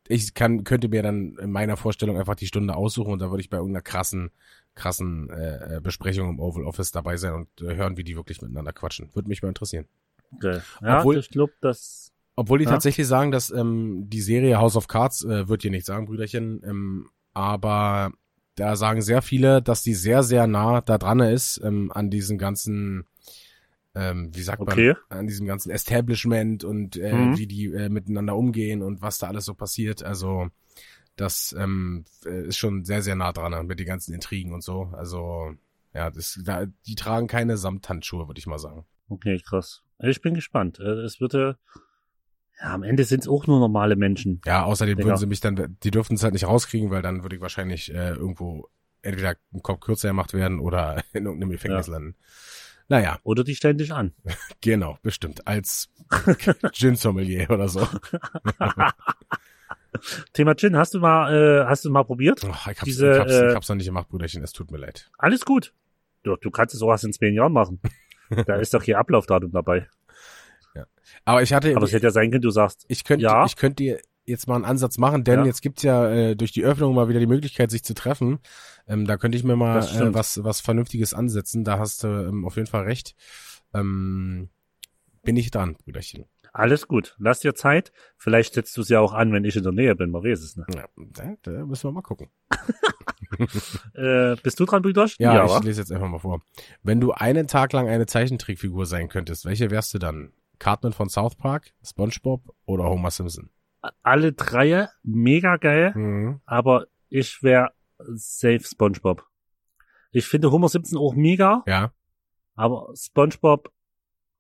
ich 0.09 0.35
kann, 0.35 0.64
könnte 0.64 0.88
mir 0.88 1.02
dann 1.02 1.37
in 1.38 1.50
meiner 1.50 1.76
Vorstellung 1.76 2.18
einfach 2.18 2.35
die 2.35 2.47
Stunde 2.47 2.75
aussuchen 2.75 3.12
und 3.12 3.21
da 3.21 3.30
würde 3.30 3.40
ich 3.40 3.50
bei 3.50 3.56
irgendeiner 3.56 3.83
krassen, 3.83 4.30
krassen 4.75 5.30
äh, 5.30 5.80
Besprechung 5.83 6.28
im 6.28 6.40
Oval 6.40 6.64
Office 6.64 6.92
dabei 6.92 7.16
sein 7.16 7.35
und 7.35 7.49
äh, 7.62 7.75
hören, 7.75 7.97
wie 7.97 8.04
die 8.04 8.16
wirklich 8.16 8.42
miteinander 8.42 8.73
quatschen. 8.73 9.11
Würde 9.14 9.28
mich 9.28 9.42
mal 9.42 9.49
interessieren. 9.49 9.87
Okay. 10.35 10.61
Ja, 10.83 10.99
obwohl, 10.99 11.18
ich 11.18 11.30
glaube, 11.30 11.52
dass. 11.61 12.12
Obwohl 12.37 12.59
die 12.59 12.64
ja? 12.64 12.71
tatsächlich 12.71 13.06
sagen, 13.06 13.30
dass 13.30 13.50
ähm, 13.50 14.04
die 14.09 14.21
Serie 14.21 14.59
House 14.59 14.76
of 14.76 14.88
Cards, 14.88 15.25
äh, 15.25 15.49
wird 15.49 15.62
hier 15.62 15.71
nicht 15.71 15.87
sagen, 15.87 16.06
Brüderchen, 16.06 16.62
ähm, 16.64 17.09
aber 17.33 18.12
da 18.56 18.76
sagen 18.76 19.02
sehr 19.02 19.23
viele, 19.23 19.62
dass 19.62 19.83
die 19.83 19.95
sehr, 19.95 20.23
sehr 20.23 20.47
nah 20.47 20.80
da 20.80 20.99
dran 20.99 21.21
ist 21.21 21.61
ähm, 21.62 21.92
an 21.92 22.11
diesen 22.11 22.38
ganzen, 22.38 23.06
ähm, 23.95 24.30
wie 24.35 24.42
sagt 24.42 24.61
okay. 24.61 24.95
man, 25.09 25.21
an 25.21 25.26
diesem 25.26 25.47
ganzen 25.47 25.71
Establishment 25.71 26.64
und 26.64 26.97
äh, 26.97 27.12
mhm. 27.12 27.38
wie 27.38 27.47
die 27.47 27.66
äh, 27.66 27.88
miteinander 27.88 28.35
umgehen 28.37 28.83
und 28.83 29.02
was 29.02 29.18
da 29.18 29.28
alles 29.28 29.45
so 29.45 29.54
passiert. 29.54 30.02
Also 30.02 30.49
das 31.16 31.54
ähm, 31.59 32.04
äh, 32.25 32.49
ist 32.49 32.56
schon 32.56 32.85
sehr, 32.85 33.02
sehr 33.02 33.14
nah 33.14 33.33
dran 33.33 33.66
mit 33.66 33.78
den 33.78 33.87
ganzen 33.87 34.14
Intrigen 34.14 34.52
und 34.52 34.62
so. 34.62 34.90
Also 34.92 35.54
ja, 35.95 36.11
das, 36.11 36.38
da, 36.42 36.66
die 36.87 36.95
tragen 36.95 37.26
keine 37.26 37.56
Samthandschuhe, 37.56 38.26
würde 38.26 38.38
ich 38.38 38.47
mal 38.47 38.59
sagen. 38.59 38.85
Okay, 39.09 39.40
krass. 39.45 39.83
Ich 39.98 40.20
bin 40.20 40.34
gespannt. 40.34 40.78
Äh, 40.78 41.02
es 41.04 41.20
würde, 41.20 41.58
ja, 42.60 42.74
am 42.74 42.82
Ende 42.82 43.04
sind 43.04 43.20
es 43.20 43.28
auch 43.28 43.46
nur 43.46 43.58
normale 43.58 43.96
Menschen. 43.96 44.40
Ja, 44.44 44.64
außerdem 44.64 44.98
würden 44.98 45.16
sie 45.16 45.26
mich 45.26 45.40
dann, 45.40 45.76
die 45.82 45.90
dürften 45.90 46.14
es 46.14 46.22
halt 46.22 46.34
nicht 46.34 46.46
rauskriegen, 46.46 46.90
weil 46.90 47.02
dann 47.02 47.22
würde 47.22 47.36
ich 47.36 47.42
wahrscheinlich 47.42 47.92
äh, 47.92 48.10
irgendwo 48.10 48.68
entweder 49.02 49.36
im 49.52 49.62
Kopf 49.62 49.80
kürzer 49.80 50.08
gemacht 50.08 50.34
werden 50.34 50.60
oder 50.60 51.02
in 51.12 51.24
irgendeinem 51.24 51.50
Gefängnis 51.50 51.86
ja. 51.86 51.94
landen. 51.94 52.16
Naja. 52.88 53.18
Oder 53.24 53.42
die 53.42 53.56
stellen 53.56 53.78
dich 53.78 53.92
an. 53.92 54.12
genau, 54.60 54.98
bestimmt. 55.02 55.46
Als 55.46 55.88
Gin-Sommelier 56.72 57.50
oder 57.50 57.68
so. 57.68 57.86
Thema 60.32 60.54
Gin, 60.54 60.76
hast 60.76 60.94
du 60.94 61.00
mal, 61.00 61.34
äh, 61.34 61.66
hast 61.66 61.84
du 61.84 61.90
mal 61.90 62.04
probiert? 62.04 62.44
Oh, 62.44 62.50
ich, 62.50 62.66
hab's, 62.66 62.84
Diese, 62.84 63.12
ich, 63.12 63.18
hab's, 63.18 63.32
äh, 63.32 63.48
ich 63.48 63.54
hab's 63.54 63.68
noch 63.68 63.76
nicht 63.76 63.86
gemacht, 63.86 64.08
Brüderchen, 64.08 64.42
es 64.42 64.52
tut 64.52 64.70
mir 64.70 64.78
leid. 64.78 65.10
Alles 65.18 65.44
gut. 65.44 65.72
Du, 66.22 66.36
du 66.36 66.50
kannst 66.50 66.74
es 66.74 66.82
auch 66.82 66.90
erst 66.90 67.04
in 67.04 67.12
zehn 67.12 67.34
Jahren 67.34 67.52
machen. 67.52 67.80
Da 68.47 68.56
ist 68.56 68.75
doch 68.75 68.83
hier 68.83 68.99
Ablaufdatum 68.99 69.52
dabei. 69.52 69.88
Ja. 70.75 70.87
Aber 71.25 71.42
ich 71.42 71.52
hatte. 71.52 71.75
Aber 71.76 71.87
es 71.87 71.92
hätte 71.92 72.06
ja 72.06 72.11
sein 72.11 72.30
können, 72.30 72.42
du 72.42 72.50
sagst. 72.50 72.85
Ich 72.88 73.04
könnte, 73.04 73.25
ja. 73.25 73.45
ich 73.45 73.56
könnte 73.56 73.83
dir 73.83 74.00
jetzt 74.25 74.49
mal 74.49 74.56
einen 74.56 74.64
Ansatz 74.64 74.99
machen, 74.99 75.25
denn 75.25 75.40
ja. 75.40 75.47
jetzt 75.47 75.62
gibt's 75.62 75.83
ja 75.83 76.11
äh, 76.11 76.37
durch 76.37 76.52
die 76.52 76.64
Öffnung 76.64 76.95
mal 76.95 77.09
wieder 77.09 77.21
die 77.21 77.26
Möglichkeit, 77.26 77.71
sich 77.71 77.85
zu 77.85 77.95
treffen. 77.95 78.40
Ähm, 78.88 79.06
da 79.06 79.16
könnte 79.16 79.38
ich 79.38 79.45
mir 79.45 79.56
mal 79.56 79.78
äh, 79.78 80.14
was, 80.14 80.42
was 80.42 80.61
Vernünftiges 80.61 81.14
ansetzen. 81.14 81.64
Da 81.64 81.78
hast 81.78 82.02
du 82.02 82.08
ähm, 82.08 82.45
auf 82.45 82.56
jeden 82.56 82.67
Fall 82.67 82.84
recht. 82.84 83.15
Ähm, 83.73 84.50
bin 85.23 85.36
ich 85.36 85.50
dran, 85.50 85.76
Brüderchen. 85.76 86.25
Alles 86.56 86.88
gut. 86.88 87.14
Lass 87.19 87.40
dir 87.40 87.54
Zeit. 87.54 87.92
Vielleicht 88.16 88.54
setzt 88.54 88.75
du 88.78 88.80
es 88.80 88.88
ja 88.88 89.00
auch 89.00 89.12
an, 89.12 89.30
wenn 89.30 89.45
ich 89.45 89.56
in 89.56 89.62
der 89.62 89.73
Nähe 89.73 89.95
bin. 89.95 90.10
Man 90.10 90.25
weiß 90.25 90.40
es, 90.40 90.56
ne? 90.56 90.64
Ja, 90.75 90.86
da, 90.97 91.34
da 91.42 91.66
müssen 91.66 91.84
wir 91.84 91.92
mal 91.92 92.00
gucken. 92.00 92.30
äh, 93.95 94.36
bist 94.42 94.58
du 94.58 94.64
dran, 94.64 94.80
Brüderchen? 94.80 95.23
Ja, 95.23 95.34
ja 95.34 95.45
ich 95.45 95.50
wa? 95.50 95.58
lese 95.58 95.82
jetzt 95.82 95.92
einfach 95.92 96.08
mal 96.08 96.19
vor. 96.19 96.40
Wenn 96.82 96.99
du 96.99 97.12
einen 97.12 97.47
Tag 97.47 97.75
lang 97.75 97.88
eine 97.88 98.06
Zeichentrickfigur 98.06 98.86
sein 98.86 99.08
könntest, 99.08 99.45
welche 99.45 99.71
wärst 99.71 99.92
du 99.92 99.99
dann? 99.99 100.32
Cartman 100.58 100.95
von 100.95 101.10
South 101.10 101.36
Park, 101.36 101.75
SpongeBob 101.84 102.54
oder 102.64 102.84
Homer 102.84 103.10
Simpson? 103.10 103.50
Alle 104.02 104.32
drei 104.32 104.88
mega 105.02 105.58
geil, 105.58 105.92
mhm. 105.95 106.40
aber 106.47 106.86
ich 107.10 107.42
wäre 107.42 107.73
safe 107.99 108.62
SpongeBob. 108.62 109.26
Ich 110.10 110.26
finde 110.26 110.50
Homer 110.50 110.71
Simpson 110.71 110.99
auch 110.99 111.14
mega. 111.14 111.62
Ja. 111.66 111.92
Aber 112.54 112.95
SpongeBob 112.97 113.71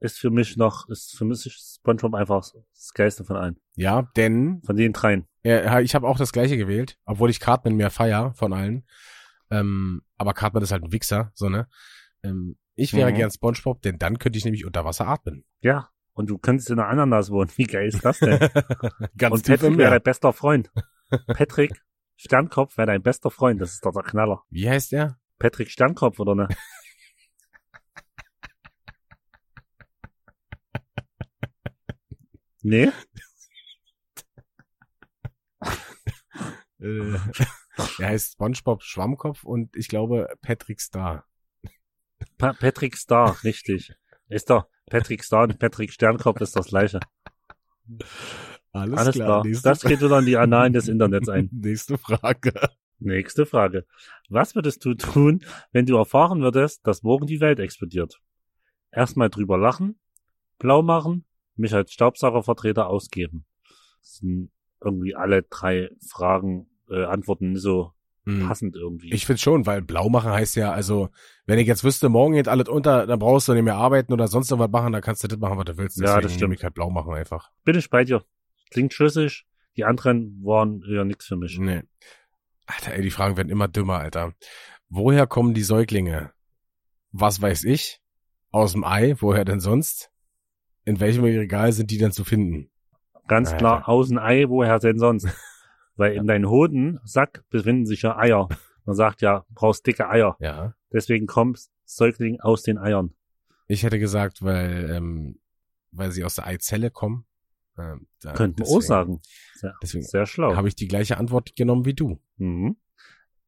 ist 0.06 0.18
für 0.18 0.30
mich 0.30 0.56
noch, 0.56 0.88
ist 0.88 1.16
für 1.16 1.24
mich 1.24 1.42
SpongeBob 1.42 2.14
einfach 2.14 2.40
das 2.74 2.92
Geilste 2.94 3.24
von 3.24 3.36
allen. 3.36 3.56
Ja, 3.74 4.10
denn. 4.16 4.62
Von 4.64 4.76
den 4.76 4.92
dreien. 4.92 5.26
Ja, 5.42 5.80
ich 5.80 5.94
habe 5.94 6.08
auch 6.08 6.18
das 6.18 6.32
gleiche 6.32 6.56
gewählt, 6.56 6.98
obwohl 7.04 7.30
ich 7.30 7.38
Cartman 7.40 7.76
mehr 7.76 7.90
feier 7.90 8.32
von 8.34 8.52
allen. 8.52 8.84
Ähm, 9.50 10.02
aber 10.16 10.34
Cartman 10.34 10.62
ist 10.62 10.72
halt 10.72 10.82
ein 10.82 10.92
Wichser, 10.92 11.30
so, 11.34 11.48
ne? 11.48 11.68
Ähm, 12.24 12.56
ich 12.74 12.94
wäre 12.94 13.10
mhm. 13.10 13.16
gern 13.16 13.30
SpongeBob, 13.30 13.80
denn 13.82 13.98
dann 13.98 14.18
könnte 14.18 14.38
ich 14.38 14.44
nämlich 14.44 14.64
unter 14.66 14.84
Wasser 14.84 15.06
atmen. 15.06 15.44
Ja, 15.60 15.90
und 16.12 16.30
du 16.30 16.38
könntest 16.38 16.70
in 16.70 16.76
der 16.76 16.88
Ananas 16.88 17.30
wohnen. 17.30 17.50
Wie 17.56 17.64
geil 17.64 17.88
ist 17.88 18.04
das 18.04 18.18
denn? 18.18 18.38
Ganz 19.18 19.34
und 19.34 19.46
Patrick 19.46 19.76
wäre 19.76 19.90
dein 19.90 20.02
bester 20.02 20.32
Freund. 20.32 20.70
Patrick 21.26 21.72
Sternkopf 22.16 22.76
wäre 22.78 22.86
dein 22.86 23.02
bester 23.02 23.30
Freund. 23.30 23.60
Das 23.60 23.72
ist 23.72 23.84
doch 23.84 23.92
der 23.92 24.02
Knaller. 24.02 24.42
Wie 24.50 24.68
heißt 24.68 24.92
der? 24.92 25.18
Patrick 25.38 25.70
Sternkopf, 25.70 26.18
oder 26.18 26.34
ne? 26.34 26.48
nee? 32.66 32.90
äh, 36.80 37.18
er 37.98 38.08
heißt 38.08 38.32
SpongeBob 38.32 38.82
Schwammkopf 38.82 39.44
und 39.44 39.74
ich 39.76 39.88
glaube 39.88 40.28
Patrick 40.42 40.80
Star. 40.80 41.24
Pa 42.38 42.52
Patrick 42.52 42.96
Star, 42.96 43.42
richtig. 43.44 43.94
Ist 44.28 44.50
doch 44.50 44.66
Patrick 44.90 45.22
Star 45.22 45.44
und 45.44 45.58
Patrick 45.58 45.92
Sternkopf 45.92 46.40
ist 46.40 46.56
das 46.56 46.66
gleiche. 46.66 47.00
Alles, 48.72 48.98
Alles 48.98 49.14
klar. 49.14 49.42
klar. 49.42 49.60
Das 49.62 49.82
geht 49.82 50.00
so 50.00 50.08
dann 50.08 50.26
die 50.26 50.36
Annalen 50.36 50.72
des 50.72 50.88
Internets 50.88 51.28
ein. 51.28 51.48
Nächste 51.52 51.96
Frage. 51.98 52.52
Nächste 52.98 53.46
Frage. 53.46 53.86
Was 54.28 54.54
würdest 54.54 54.84
du 54.84 54.94
tun, 54.94 55.44
wenn 55.72 55.86
du 55.86 55.96
erfahren 55.96 56.40
würdest, 56.40 56.86
dass 56.86 57.02
morgen 57.02 57.26
die 57.26 57.40
Welt 57.40 57.60
explodiert? 57.60 58.20
Erstmal 58.90 59.30
drüber 59.30 59.58
lachen, 59.58 59.98
blau 60.58 60.82
machen, 60.82 61.24
mich 61.58 61.74
als 61.74 61.92
Staubsaugervertreter 61.92 62.88
ausgeben. 62.88 63.44
Das 64.00 64.16
sind 64.16 64.50
irgendwie 64.82 65.14
alle 65.14 65.42
drei 65.42 65.90
Fragen, 66.06 66.68
äh, 66.88 67.04
Antworten 67.04 67.56
so 67.56 67.92
hm. 68.24 68.46
passend 68.46 68.76
irgendwie. 68.76 69.12
Ich 69.12 69.26
finde 69.26 69.40
schon, 69.40 69.66
weil 69.66 69.82
blau 69.82 70.08
machen 70.08 70.30
heißt 70.30 70.56
ja, 70.56 70.72
also, 70.72 71.08
wenn 71.46 71.58
ich 71.58 71.66
jetzt 71.66 71.84
wüsste, 71.84 72.08
morgen 72.08 72.34
geht 72.34 72.48
alles 72.48 72.68
unter, 72.68 73.06
dann 73.06 73.18
brauchst 73.18 73.48
du 73.48 73.54
nicht 73.54 73.62
mehr 73.62 73.76
arbeiten 73.76 74.12
oder 74.12 74.28
sonst 74.28 74.50
was 74.50 74.70
machen, 74.70 74.92
dann 74.92 75.02
kannst 75.02 75.24
du 75.24 75.28
das 75.28 75.38
machen, 75.38 75.58
was 75.58 75.64
du 75.64 75.76
willst. 75.76 75.96
Deswegen 75.96 76.14
ja, 76.14 76.20
das 76.20 76.34
stimmt. 76.34 76.54
Ich 76.54 76.62
halt 76.62 76.74
blau 76.74 76.90
machen 76.90 77.14
einfach. 77.14 77.50
Bin 77.64 77.76
ich 77.76 77.88
bei 77.88 78.04
dir. 78.04 78.24
Klingt 78.70 78.92
schlüssig. 78.92 79.46
Die 79.76 79.84
anderen 79.84 80.40
waren 80.42 80.82
ja 80.88 81.04
nix 81.04 81.26
für 81.26 81.36
mich. 81.36 81.58
Nee. 81.58 81.82
Alter, 82.66 82.94
ey, 82.94 83.02
die 83.02 83.10
Fragen 83.10 83.36
werden 83.36 83.50
immer 83.50 83.68
dümmer, 83.68 83.98
Alter. 83.98 84.34
Woher 84.88 85.26
kommen 85.26 85.54
die 85.54 85.62
Säuglinge? 85.62 86.32
Was 87.12 87.40
weiß 87.40 87.64
ich? 87.64 88.00
Aus 88.50 88.72
dem 88.72 88.84
Ei? 88.84 89.14
Woher 89.18 89.44
denn 89.44 89.60
sonst? 89.60 90.10
In 90.86 91.00
welchem 91.00 91.24
Regal 91.24 91.72
sind 91.72 91.90
die 91.90 91.98
denn 91.98 92.12
zu 92.12 92.24
finden? 92.24 92.70
Ganz 93.26 93.48
Alter. 93.48 93.58
klar, 93.58 93.88
aus 93.88 94.08
dem 94.08 94.18
Ei, 94.18 94.48
woher 94.48 94.78
denn 94.78 94.98
sonst? 94.98 95.26
Weil 95.96 96.14
in 96.14 96.26
deinem 96.26 96.48
Hodensack 96.48 97.44
befinden 97.50 97.86
sich 97.86 98.02
ja 98.02 98.16
Eier. 98.16 98.48
Man 98.84 98.94
sagt 98.94 99.20
ja, 99.20 99.44
brauchst 99.50 99.84
dicke 99.86 100.08
Eier. 100.08 100.36
Ja. 100.38 100.74
Deswegen 100.92 101.26
kommt 101.26 101.60
Säugling 101.84 102.38
aus 102.40 102.62
den 102.62 102.78
Eiern. 102.78 103.12
Ich 103.66 103.82
hätte 103.82 103.98
gesagt, 103.98 104.42
weil, 104.42 104.90
ähm, 104.90 105.40
weil 105.90 106.12
sie 106.12 106.22
aus 106.22 106.36
der 106.36 106.46
Eizelle 106.46 106.92
kommen. 106.92 107.26
Ähm, 107.76 108.06
da, 108.20 108.32
Könnte 108.34 108.62
man 108.62 108.70
auch 108.70 108.80
sagen. 108.80 109.20
Sehr, 109.54 109.74
deswegen 109.82 110.04
sehr 110.04 110.26
schlau. 110.26 110.54
Habe 110.54 110.68
ich 110.68 110.76
die 110.76 110.86
gleiche 110.86 111.18
Antwort 111.18 111.56
genommen 111.56 111.84
wie 111.84 111.94
du. 111.94 112.20
Mhm. 112.36 112.76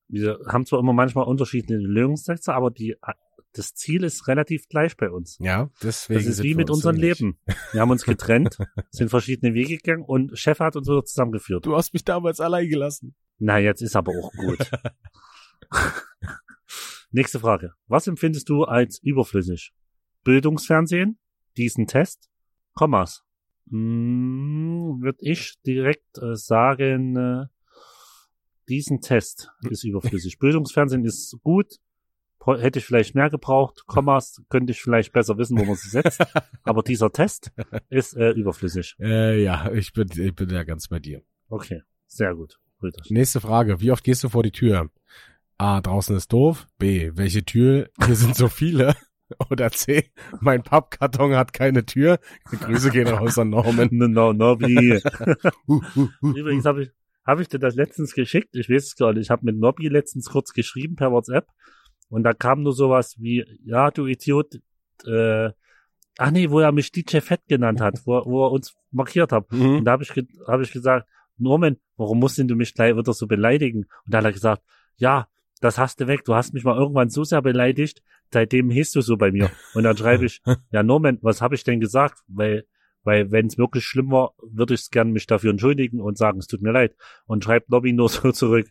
Wir 0.08 0.40
haben 0.48 0.66
zwar 0.66 0.80
immer 0.80 0.92
manchmal 0.92 1.26
unterschiedliche 1.26 1.80
Lösungssätze, 1.80 2.52
aber 2.52 2.72
die 2.72 2.96
das 3.52 3.74
Ziel 3.74 4.04
ist 4.04 4.28
relativ 4.28 4.68
gleich 4.68 4.96
bei 4.96 5.10
uns. 5.10 5.38
Ja, 5.40 5.70
deswegen. 5.82 6.20
Das 6.20 6.26
ist 6.26 6.42
wie 6.42 6.54
mit 6.54 6.70
unserem 6.70 6.96
Leben. 6.96 7.38
Wir 7.72 7.80
haben 7.80 7.90
uns 7.90 8.04
getrennt, 8.06 8.58
sind 8.90 9.08
verschiedene 9.08 9.54
Wege 9.54 9.76
gegangen 9.76 10.04
und 10.04 10.38
Chef 10.38 10.60
hat 10.60 10.76
uns 10.76 10.88
wieder 10.88 11.04
zusammengeführt. 11.04 11.66
Du 11.66 11.76
hast 11.76 11.92
mich 11.92 12.04
damals 12.04 12.40
allein 12.40 12.68
gelassen. 12.68 13.14
Na, 13.38 13.58
jetzt 13.58 13.82
ist 13.82 13.96
aber 13.96 14.12
auch 14.12 14.32
gut. 14.32 14.70
Nächste 17.10 17.40
Frage. 17.40 17.72
Was 17.86 18.06
empfindest 18.06 18.48
du 18.48 18.64
als 18.64 18.98
überflüssig? 19.02 19.72
Bildungsfernsehen, 20.24 21.18
diesen 21.56 21.86
Test, 21.86 22.28
Kommas. 22.74 23.24
Mm, 23.66 25.00
Würde 25.00 25.18
ich 25.20 25.54
direkt 25.66 26.18
äh, 26.18 26.36
sagen, 26.36 27.16
äh, 27.16 27.46
diesen 28.68 29.00
Test 29.00 29.50
ist 29.70 29.84
überflüssig. 29.84 30.38
Bildungsfernsehen 30.38 31.04
ist 31.04 31.36
gut. 31.42 31.76
Hätte 32.44 32.78
ich 32.78 32.86
vielleicht 32.86 33.14
mehr 33.14 33.30
gebraucht. 33.30 33.84
Kommas 33.86 34.42
könnte 34.48 34.72
ich 34.72 34.80
vielleicht 34.80 35.12
besser 35.12 35.36
wissen, 35.36 35.58
wo 35.58 35.64
man 35.64 35.74
sie 35.74 35.90
setzt. 35.90 36.24
Aber 36.62 36.82
dieser 36.82 37.10
Test 37.10 37.52
ist 37.90 38.16
äh, 38.16 38.30
überflüssig. 38.30 38.96
Äh, 39.00 39.42
ja, 39.42 39.70
ich 39.72 39.92
bin, 39.92 40.08
ich 40.14 40.34
bin 40.34 40.48
ja 40.48 40.64
ganz 40.64 40.88
bei 40.88 40.98
dir. 40.98 41.22
Okay, 41.48 41.82
sehr 42.06 42.34
gut. 42.34 42.58
Brüder. 42.78 43.02
Nächste 43.08 43.40
Frage. 43.40 43.80
Wie 43.80 43.90
oft 43.90 44.04
gehst 44.04 44.24
du 44.24 44.28
vor 44.28 44.42
die 44.42 44.52
Tür? 44.52 44.88
A, 45.58 45.80
draußen 45.80 46.16
ist 46.16 46.32
doof. 46.32 46.66
B, 46.78 47.10
welche 47.14 47.44
Tür? 47.44 47.90
Hier 48.04 48.14
sind 48.14 48.36
so 48.36 48.48
viele. 48.48 48.94
Oder 49.50 49.70
C, 49.70 50.10
mein 50.40 50.62
Pappkarton 50.62 51.34
hat 51.36 51.52
keine 51.52 51.84
Tür. 51.84 52.18
Grüße 52.44 52.90
gehen 52.90 53.08
raus 53.08 53.38
an 53.38 53.50
Norman. 53.50 53.88
No, 53.92 54.06
no, 54.08 54.32
no. 54.32 54.52
Uh, 54.52 55.00
uh, 55.66 55.80
uh, 56.22 56.34
Übrigens 56.34 56.64
habe 56.64 56.84
ich, 56.84 56.90
hab 57.26 57.40
ich 57.40 57.48
dir 57.48 57.58
das 57.58 57.74
letztens 57.74 58.14
geschickt. 58.14 58.54
Ich 58.54 58.70
weiß 58.70 58.84
es 58.84 58.96
gar 58.96 59.12
nicht. 59.12 59.22
Ich 59.22 59.30
habe 59.30 59.44
mit 59.44 59.58
Nobby 59.58 59.88
letztens 59.88 60.30
kurz 60.30 60.52
geschrieben 60.52 60.96
per 60.96 61.12
WhatsApp. 61.12 61.46
Und 62.08 62.22
da 62.24 62.32
kam 62.32 62.62
nur 62.62 62.72
sowas 62.72 63.16
wie, 63.18 63.44
ja, 63.64 63.90
du 63.90 64.06
Idiot, 64.06 64.60
äh, 65.06 65.50
ach 66.18 66.30
nee, 66.30 66.50
wo 66.50 66.60
er 66.60 66.72
mich 66.72 66.90
DJ 66.90 67.18
Fett 67.20 67.42
genannt 67.48 67.80
hat, 67.80 68.00
wo, 68.06 68.22
wo 68.24 68.46
er 68.46 68.52
uns 68.52 68.74
markiert 68.90 69.32
hat. 69.32 69.50
Und 69.52 69.58
Mhm. 69.80 69.84
da 69.84 69.92
habe 69.92 70.02
ich, 70.02 70.10
hab 70.46 70.60
ich 70.60 70.72
gesagt, 70.72 71.06
Norman, 71.36 71.76
warum 71.96 72.18
musst 72.18 72.38
denn 72.38 72.48
du 72.48 72.56
mich 72.56 72.74
gleich 72.74 72.96
wieder 72.96 73.12
so 73.12 73.26
beleidigen? 73.26 73.84
Und 74.04 74.14
da 74.14 74.18
hat 74.18 74.24
er 74.24 74.32
gesagt, 74.32 74.62
ja, 74.96 75.28
das 75.60 75.78
hast 75.78 76.00
du 76.00 76.06
weg. 76.08 76.24
Du 76.24 76.34
hast 76.34 76.54
mich 76.54 76.64
mal 76.64 76.76
irgendwann 76.76 77.10
so 77.10 77.24
sehr 77.24 77.42
beleidigt, 77.42 78.02
seitdem 78.32 78.70
hieß 78.70 78.92
du 78.92 79.00
so 79.00 79.16
bei 79.16 79.30
mir. 79.30 79.50
Und 79.74 79.84
dann 79.84 79.96
schreibe 79.96 80.24
ich, 80.26 80.40
ja 80.72 80.82
Norman, 80.82 81.18
was 81.22 81.40
habe 81.40 81.54
ich 81.54 81.62
denn 81.64 81.78
gesagt? 81.80 82.18
Weil, 82.26 82.64
weil 83.04 83.30
wenn 83.30 83.46
es 83.46 83.58
wirklich 83.58 83.84
schlimm 83.84 84.10
war, 84.10 84.32
würde 84.42 84.74
ich 84.74 84.90
gern 84.90 85.12
mich 85.12 85.26
dafür 85.26 85.50
entschuldigen 85.50 86.00
und 86.00 86.18
sagen, 86.18 86.38
es 86.38 86.46
tut 86.48 86.62
mir 86.62 86.72
leid. 86.72 86.96
Und 87.26 87.44
schreibt 87.44 87.70
Nobby 87.70 87.92
nur 87.92 88.08
so 88.08 88.32
zurück, 88.32 88.68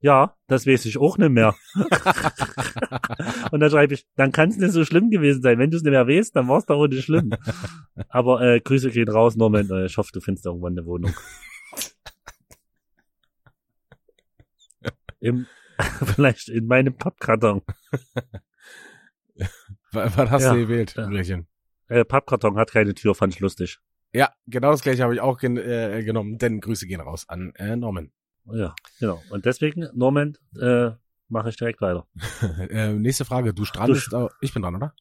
ja, 0.00 0.36
das 0.46 0.66
weiß 0.66 0.84
ich 0.86 0.98
auch 0.98 1.18
nicht 1.18 1.30
mehr. 1.30 1.54
und 3.50 3.60
dann 3.60 3.70
schreibe 3.70 3.94
ich, 3.94 4.06
dann 4.16 4.30
kann 4.32 4.50
es 4.50 4.56
nicht 4.58 4.72
so 4.72 4.84
schlimm 4.84 5.10
gewesen 5.10 5.42
sein. 5.42 5.58
Wenn 5.58 5.70
du 5.70 5.76
es 5.78 5.82
nicht 5.82 5.90
mehr 5.92 6.06
weißt, 6.06 6.36
dann 6.36 6.48
war 6.48 6.58
es 6.58 6.66
doch 6.66 6.76
auch 6.76 6.86
nicht 6.86 7.04
schlimm. 7.04 7.32
Aber 8.08 8.40
äh, 8.42 8.60
Grüße 8.60 8.90
gehen 8.90 9.08
raus, 9.08 9.36
Norman. 9.36 9.68
Äh, 9.70 9.86
ich 9.86 9.96
hoffe, 9.96 10.10
du 10.12 10.20
findest 10.20 10.46
irgendwann 10.46 10.74
eine 10.74 10.86
Wohnung. 10.86 11.14
Im, 15.20 15.46
vielleicht 16.04 16.48
in 16.48 16.66
meinem 16.66 16.94
Pappkarton. 16.94 17.62
Was 19.92 20.16
hast 20.30 20.42
Ja. 20.42 20.52
du 20.54 20.60
gewählt. 20.60 20.94
Brüderchen? 20.94 21.46
Äh, 21.88 22.04
Pappkarton 22.04 22.56
hat 22.56 22.70
keine 22.72 22.94
Tür, 22.94 23.14
fand 23.14 23.34
ich 23.34 23.40
lustig. 23.40 23.78
Ja, 24.12 24.32
genau 24.46 24.70
das 24.70 24.82
gleiche 24.82 25.02
habe 25.02 25.14
ich 25.14 25.20
auch 25.20 25.38
gen 25.38 25.56
äh, 25.56 26.02
genommen, 26.04 26.38
denn 26.38 26.60
Grüße 26.60 26.86
gehen 26.86 27.00
raus 27.00 27.28
an 27.28 27.52
äh, 27.56 27.76
Norman. 27.76 28.12
Ja, 28.52 28.74
genau. 29.00 29.22
Und 29.30 29.44
deswegen, 29.44 29.88
Norman, 29.94 30.36
äh, 30.60 30.90
mache 31.28 31.48
ich 31.48 31.56
direkt 31.56 31.80
weiter. 31.80 32.06
äh, 32.70 32.92
nächste 32.92 33.24
Frage. 33.24 33.52
Du 33.52 33.64
strandest, 33.64 34.14
au- 34.14 34.30
ich 34.40 34.52
bin 34.52 34.62
dran, 34.62 34.76
oder? 34.76 34.94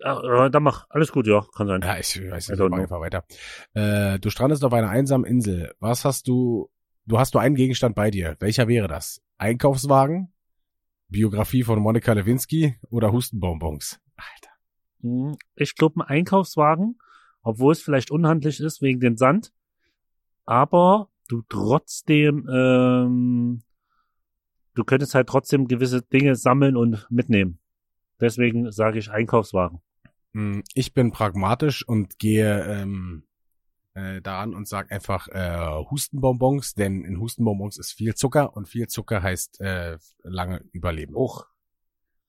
Äh, 0.00 0.50
dann 0.50 0.62
mach. 0.62 0.86
Alles 0.90 1.12
gut, 1.12 1.26
ja, 1.26 1.44
kann 1.56 1.66
sein. 1.66 1.80
Ja, 1.82 1.98
ich 1.98 2.16
weiß 2.20 2.48
nicht, 2.48 2.58
ich 2.58 2.60
mach 2.60 2.68
know. 2.68 2.82
einfach 2.82 3.00
weiter. 3.00 3.24
Äh, 3.74 4.18
du 4.18 4.30
strandest 4.30 4.64
auf 4.64 4.72
einer 4.72 4.88
einsamen 4.90 5.24
Insel. 5.26 5.74
Was 5.80 6.04
hast 6.04 6.28
du, 6.28 6.70
du 7.06 7.18
hast 7.18 7.34
nur 7.34 7.42
einen 7.42 7.54
Gegenstand 7.54 7.94
bei 7.94 8.10
dir. 8.10 8.36
Welcher 8.40 8.68
wäre 8.68 8.88
das? 8.88 9.20
Einkaufswagen? 9.38 10.32
Biografie 11.08 11.62
von 11.64 11.78
Monika 11.80 12.12
Lewinsky 12.12 12.78
oder 12.90 13.12
Hustenbonbons? 13.12 14.00
Alter. 14.16 14.50
Hm, 15.02 15.36
Ich 15.54 15.74
glaube, 15.76 16.00
ein 16.00 16.08
Einkaufswagen, 16.08 16.98
obwohl 17.42 17.72
es 17.72 17.82
vielleicht 17.82 18.10
unhandlich 18.10 18.58
ist 18.60 18.80
wegen 18.82 19.00
den 19.00 19.16
Sand, 19.16 19.52
aber 20.44 21.08
du 21.28 21.42
trotzdem, 21.48 22.48
ähm, 22.52 23.62
du 24.74 24.84
könntest 24.84 25.14
halt 25.14 25.28
trotzdem 25.28 25.68
gewisse 25.68 26.02
Dinge 26.02 26.36
sammeln 26.36 26.76
und 26.76 27.06
mitnehmen. 27.10 27.58
Deswegen 28.20 28.70
sage 28.70 28.98
ich 28.98 29.10
Einkaufswagen. 29.10 29.80
Hm, 30.32 30.62
Ich 30.74 30.94
bin 30.94 31.12
pragmatisch 31.12 31.86
und 31.86 32.18
gehe 32.18 32.64
ähm, 32.64 33.24
äh, 33.94 34.20
daran 34.20 34.54
und 34.54 34.68
sag 34.68 34.90
einfach 34.92 35.28
äh, 35.28 35.84
Hustenbonbons, 35.90 36.74
denn 36.74 37.04
in 37.04 37.20
Hustenbonbons 37.20 37.78
ist 37.78 37.92
viel 37.92 38.14
Zucker 38.14 38.56
und 38.56 38.68
viel 38.68 38.88
Zucker 38.88 39.22
heißt 39.22 39.60
äh, 39.60 39.98
lange 40.22 40.64
überleben. 40.72 41.16
Auch 41.16 41.46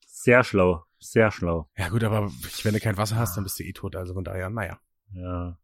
sehr 0.06 0.44
schlau, 0.44 0.84
sehr 1.00 1.32
schlau. 1.32 1.70
Ja 1.78 1.90
gut, 1.90 2.04
aber 2.04 2.32
wenn 2.64 2.74
du 2.74 2.80
kein 2.80 2.98
Wasser 2.98 3.16
hast, 3.18 3.36
dann 3.36 3.44
bist 3.44 3.60
du 3.60 3.64
eh 3.64 3.74
tot. 3.74 3.96
Also 3.96 4.14
von 4.14 4.24
daher, 4.24 4.50
naja. 4.50 4.80
Ja. 5.12 5.58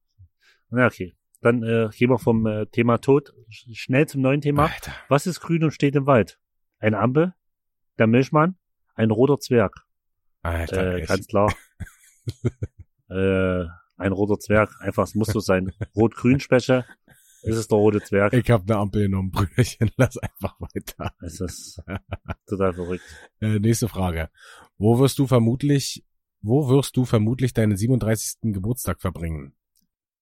Na 0.70 0.86
okay. 0.86 1.16
Dann 1.42 1.64
äh, 1.64 1.90
gehen 1.96 2.10
wir 2.10 2.20
vom 2.20 2.46
äh, 2.46 2.66
Thema 2.68 3.00
Tod 3.00 3.34
sch- 3.50 3.76
schnell 3.76 4.08
zum 4.08 4.22
neuen 4.22 4.42
Thema. 4.42 4.66
Alter. 4.68 4.94
Was 5.10 5.28
ist 5.28 5.40
grün 5.40 5.64
und 5.64 5.72
steht 5.72 5.96
im 5.96 6.06
Wald? 6.06 6.40
Eine 6.80 7.00
Ampel, 7.00 7.34
der 7.98 8.08
Milchmann, 8.08 8.56
ein 8.96 9.12
roter 9.12 9.40
Zwerg. 9.40 9.86
Alter, 10.44 10.96
Äh, 10.98 11.06
ganz 11.06 11.28
klar. 11.28 11.54
äh, 13.10 13.66
ein 13.98 14.12
roter 14.12 14.40
Zwerg. 14.40 14.72
Einfach, 14.80 15.04
es 15.04 15.16
muss 15.16 15.28
so 15.28 15.40
sein. 15.40 15.72
Rot-Grün-Speche. 15.96 16.86
Es 17.44 17.58
ist 17.58 17.72
der 17.72 17.78
rote 17.78 18.02
Zwerg. 18.02 18.34
Ich 18.34 18.50
hab 18.52 18.64
eine 18.70 18.78
Ampel 18.78 19.04
genommen, 19.04 19.32
Brüderchen. 19.32 19.90
Lass 19.98 20.18
einfach 20.18 20.60
weiter. 20.60 21.12
Es 21.22 21.40
ist 21.42 21.82
total 22.48 22.74
verrückt. 22.74 23.04
Äh, 23.40 23.60
nächste 23.60 23.88
Frage. 23.88 24.30
Wo 24.78 25.00
wirst 25.00 25.18
du 25.18 25.26
vermutlich, 25.26 26.06
wo 26.42 26.70
wirst 26.70 26.96
du 26.98 27.06
vermutlich 27.06 27.54
deinen 27.54 27.76
37. 27.78 28.54
Geburtstag 28.54 29.02
verbringen? 29.02 29.54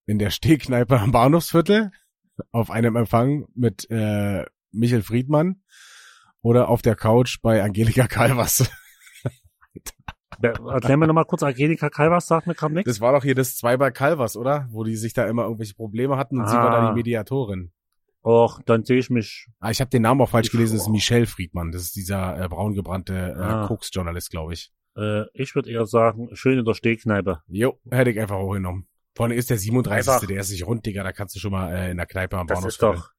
In 0.10 0.17
der 0.17 0.32
Stehkneipe 0.32 1.00
am 1.00 1.12
Bahnhofsviertel? 1.12 1.91
Auf 2.52 2.72
einem 2.72 2.95
Empfang 2.95 3.45
mit 3.54 3.86
äh, 3.91 4.43
Michel 4.72 5.04
Friedmann? 5.04 5.62
Oder 6.41 6.67
auf 6.69 6.82
der 6.82 6.95
Couch 6.95 7.38
bei 7.43 7.62
Angelika 7.62 8.08
Calvas? 8.08 8.72
Wer- 10.39 10.60
Erklär 10.67 10.98
mir 10.98 11.06
nochmal 11.06 11.26
kurz, 11.26 11.43
Angelika 11.43 11.91
Kalvas 11.91 12.26
sagt 12.26 12.48
mir 12.48 12.56
gerade 12.56 12.74
nichts. 12.74 12.89
Das 12.89 13.02
war 13.02 13.13
doch 13.13 13.24
hier 13.24 13.36
das 13.36 13.56
zwei 13.56 13.78
bei 13.78 13.91
Calvas, 13.91 14.36
oder? 14.36 14.67
Wo 14.72 14.84
die 14.84 14.95
sich 14.95 15.13
da 15.13 15.28
immer 15.28 15.43
irgendwelche 15.43 15.76
Probleme 15.76 16.17
hatten 16.17 16.39
und 16.39 16.48
sie 16.48 16.56
war 16.56 16.72
Ah. 16.72 16.82
da 16.86 16.89
die 16.89 16.95
Mediatorin. 16.95 17.72
Och, 18.24 18.62
dann 18.65 18.84
sehe 18.86 18.98
ich 18.98 19.12
mich. 19.12 19.48
Ah, 19.60 19.69
ich 19.69 19.80
habe 19.80 19.91
den 19.91 20.02
Namen 20.02 20.22
auch 20.22 20.30
falsch 20.30 20.48
Ich- 20.48 20.52
gelesen, 20.54 20.74
das 20.78 20.88
ist 20.88 20.89
Michel 20.89 21.28
Friedmann. 21.28 21.72
Das 21.72 21.84
ist 21.84 21.95
dieser 21.95 22.41
äh, 22.43 22.48
braungebrannte 22.48 23.13
äh, 23.38 23.39
Ah. 23.39 23.67
Koks-Journalist, 23.67 24.32
glaube 24.32 24.54
ich. 24.54 24.72
Äh, 24.98 25.26
ich 25.36 25.54
würde 25.54 25.69
eher 25.69 25.86
sagen, 25.86 26.30
schön 26.34 26.58
in 26.58 26.65
der 26.65 26.74
Stehkneipe. 26.74 27.43
Jo, 27.48 27.80
hätte 27.91 28.10
ich 28.10 28.19
einfach 28.19 28.39
hochgenommen. 28.39 28.88
Vorne 29.15 29.36
ist 29.36 29.50
der 29.50 29.58
37. 29.58 30.10
Einfach. 30.10 30.26
Der 30.28 30.39
ist 30.39 30.52
nicht 30.52 30.65
rund, 30.65 30.86
Digga. 30.86 31.04
Da 31.04 31.12
kannst 31.12 31.36
du 31.36 31.39
schon 31.39 31.52
mal 31.52 31.74
äh, 31.74 31.91
in 31.91 31.98
der 31.98 32.06
Kneipe 32.06 32.38
am 32.38 32.48
Das 32.48 32.58
Bahnhof 32.60 32.69
ist 32.69 32.82
doch. 32.82 33.12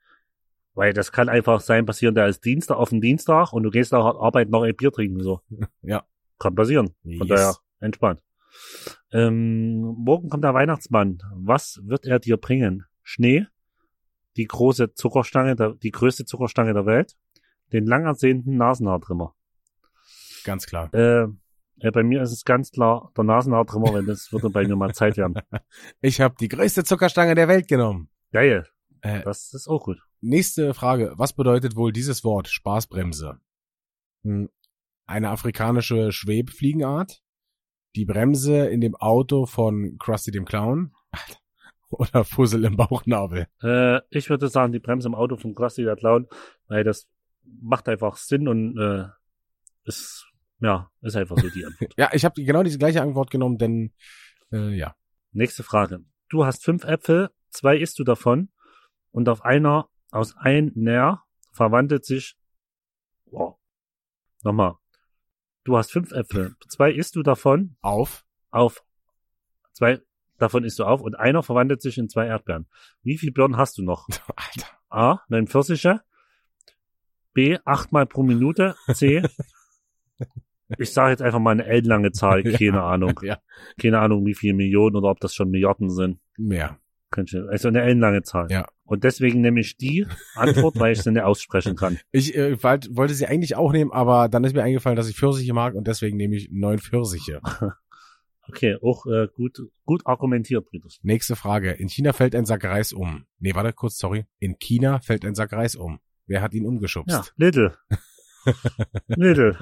Weil 0.74 0.92
das 0.92 1.12
kann 1.12 1.29
einfach 1.29 1.61
sein, 1.61 1.85
passieren, 1.85 2.14
der 2.14 2.29
ist 2.29 2.44
Dienstag 2.44 2.76
auf 2.76 2.90
den 2.90 3.00
Dienstag 3.00 3.53
und 3.53 3.64
du 3.64 3.70
gehst 3.70 3.92
nach 3.92 4.05
Arbeit 4.05 4.50
noch 4.50 4.62
ein 4.62 4.74
Bier 4.76 4.92
trinken, 4.92 5.20
so. 5.22 5.40
Ja. 5.83 6.05
Kann 6.38 6.55
passieren. 6.55 6.94
Von 7.03 7.26
Yes. 7.26 7.29
daher, 7.29 7.57
entspannt. 7.81 8.22
Ähm, 9.12 9.81
morgen 9.81 10.29
kommt 10.31 10.44
der 10.44 10.55
Weihnachtsmann. 10.55 11.18
Was 11.35 11.81
wird 11.85 12.07
er 12.07 12.18
dir 12.18 12.37
bringen? 12.37 12.85
Schnee? 13.03 13.46
Die 14.37 14.46
große 14.46 14.94
Zuckerstange, 14.94 15.57
der, 15.57 15.74
die 15.74 15.90
größte 15.90 16.24
Zuckerstange 16.24 16.72
der 16.72 16.87
Welt? 16.87 17.16
Den 17.72 17.85
lang 17.87 18.07
ersehnten 18.07 18.57
Nasenhaartrimmer? 18.57 19.35
Ganz 20.44 20.66
klar. 20.66 20.92
Äh, 20.94 21.26
äh, 21.80 21.90
bei 21.90 22.02
mir 22.02 22.22
ist 22.22 22.32
es 22.32 22.44
ganz 22.44 22.70
klar 22.70 23.12
der 23.16 23.24
Nasenhaartrimmer, 23.24 23.92
wenn 23.94 24.06
das 24.06 24.32
würde 24.32 24.50
bei 24.50 24.66
mir 24.66 24.76
mal 24.76 24.94
Zeit 24.94 25.16
werden. 25.16 25.34
Ich 26.00 26.20
habe 26.20 26.34
die 26.40 26.48
größte 26.48 26.84
Zuckerstange 26.84 27.34
der 27.34 27.48
Welt 27.48 27.68
genommen. 27.68 28.08
Geil. 28.32 28.66
Äh, 29.02 29.22
Das 29.22 29.52
ist 29.54 29.68
auch 29.68 29.84
gut. 29.84 29.98
nächste 30.20 30.74
Frage. 30.74 31.12
Was 31.16 31.32
bedeutet 31.32 31.76
wohl 31.76 31.92
dieses 31.92 32.22
Wort 32.24 32.48
Spaßbremse? 32.48 33.40
Hm, 34.24 34.48
Eine 35.06 35.30
afrikanische 35.30 36.12
Schwebfliegenart? 36.12 37.22
Die 37.96 38.04
Bremse 38.04 38.66
in 38.68 38.80
dem 38.80 38.94
Auto 38.94 39.46
von 39.46 39.96
Krusty 39.98 40.30
dem 40.30 40.44
Clown? 40.44 40.92
Oder 41.90 42.24
Fussel 42.24 42.64
im 42.64 42.76
Bauchnabel? 42.76 43.48
Äh, 43.62 44.00
ich 44.10 44.30
würde 44.30 44.48
sagen, 44.48 44.72
die 44.72 44.78
Bremse 44.78 45.08
im 45.08 45.14
Auto 45.16 45.36
von 45.36 45.54
Krusty 45.56 45.82
der 45.82 45.96
Clown, 45.96 46.28
weil 46.68 46.84
das 46.84 47.08
macht 47.42 47.88
einfach 47.88 48.16
Sinn 48.16 48.46
und 48.46 48.78
äh, 48.78 49.06
ist, 49.84 50.29
ja, 50.61 50.90
ist 51.01 51.16
einfach 51.16 51.38
so 51.38 51.49
die 51.49 51.64
Antwort. 51.64 51.94
Ja, 51.99 52.11
ich 52.12 52.25
habe 52.25 52.42
genau 52.42 52.62
diese 52.62 52.79
gleiche 52.79 53.03
Antwort 53.03 53.31
genommen, 53.31 53.59
denn 53.59 53.92
äh, 54.53 54.70
ja. 54.70 54.94
Nächste 55.33 55.62
Frage. 55.62 56.05
Du 56.29 56.44
hast 56.44 56.64
fünf 56.64 56.85
Äpfel, 56.85 57.31
zwei 57.51 57.77
isst 57.77 57.99
du 57.99 58.05
davon 58.05 58.51
und 59.12 59.29
auf 59.29 59.44
einer 59.44 59.88
aus 60.11 60.37
einer 60.37 61.25
verwandelt 61.53 62.05
sich, 62.05 62.37
wow, 63.27 63.57
nochmal. 64.42 64.75
Du 65.64 65.77
hast 65.77 65.92
fünf 65.92 66.11
Äpfel, 66.12 66.57
zwei 66.68 66.90
isst 66.90 67.16
du 67.16 67.23
davon 67.23 67.77
Auf. 67.81 68.25
auf, 68.51 68.83
zwei 69.73 70.01
davon 70.38 70.64
isst 70.64 70.79
du 70.79 70.85
auf 70.85 71.01
und 71.01 71.14
einer 71.16 71.42
verwandelt 71.42 71.83
sich 71.83 71.99
in 71.99 72.09
zwei 72.09 72.27
Erdbeeren. 72.27 72.66
Wie 73.03 73.18
viele 73.18 73.33
Birnen 73.33 73.57
hast 73.57 73.79
du 73.79 73.83
noch? 73.83 74.09
Alter. 74.37 74.66
A, 74.88 75.20
neun 75.29 75.46
Pfirsiche. 75.46 76.03
B, 77.33 77.59
achtmal 77.64 78.07
pro 78.07 78.23
Minute. 78.23 78.75
C, 78.92 79.23
ich 80.78 80.92
sage 80.92 81.11
jetzt 81.11 81.22
einfach 81.22 81.38
mal 81.40 81.50
eine 81.52 81.66
ellenlange 81.66 82.12
Zahl, 82.12 82.42
keine 82.59 82.83
Ahnung. 82.83 83.18
Ja, 83.22 83.38
Keine 83.80 83.98
Ahnung, 84.00 84.24
wie 84.26 84.35
viele 84.35 84.54
Millionen 84.54 84.96
oder 84.96 85.11
ob 85.11 85.20
das 85.20 85.35
schon 85.35 85.50
Milliarden 85.50 85.90
sind. 85.90 86.18
mehr. 86.37 86.78
Könnte, 87.12 87.48
also 87.50 87.66
eine 87.66 87.83
ellenlange 87.83 88.22
Zahl. 88.22 88.46
Ja. 88.50 88.66
Und 88.85 89.02
deswegen 89.02 89.40
nehme 89.40 89.59
ich 89.59 89.76
die 89.76 90.06
Antwort, 90.37 90.78
weil 90.78 90.92
ich 90.92 91.02
sie 91.02 91.11
nicht 91.11 91.22
aussprechen 91.22 91.74
kann. 91.74 91.98
Ich 92.12 92.37
äh, 92.37 92.62
wollt- 92.62 92.88
wollte 92.96 93.14
sie 93.14 93.26
eigentlich 93.26 93.56
auch 93.56 93.72
nehmen, 93.72 93.90
aber 93.90 94.28
dann 94.28 94.44
ist 94.44 94.54
mir 94.54 94.62
eingefallen, 94.62 94.94
dass 94.96 95.09
ich 95.09 95.16
Pfirsiche 95.16 95.52
mag 95.52 95.74
und 95.74 95.88
deswegen 95.88 96.16
nehme 96.16 96.37
ich 96.37 96.48
neun 96.52 96.78
Pfirsiche. 96.78 97.40
Okay, 98.48 98.76
auch 98.83 99.06
äh, 99.06 99.28
gut, 99.33 99.61
gut 99.85 100.02
argumentiert, 100.06 100.66
Brüderchen. 100.66 100.98
Nächste 101.04 101.37
Frage. 101.37 101.70
In 101.70 101.88
China 101.88 102.12
fällt 102.12 102.35
ein 102.35 102.46
Sack 102.46 102.64
Reis 102.64 102.92
um. 102.92 103.24
Nee, 103.38 103.54
warte 103.54 103.72
kurz, 103.72 103.96
sorry. 103.96 104.26
In 104.40 104.59
China 104.59 104.98
fällt 104.98 105.24
ein 105.24 105.37
Sack 105.37 105.52
Reis 105.52 105.76
um. 105.76 106.00
Wer 106.26 106.42
hat 106.42 106.52
ihn 106.52 106.66
umgeschubst? 106.66 107.14
Ja, 107.14 107.24
Little. 107.37 107.76
Little. 109.06 109.56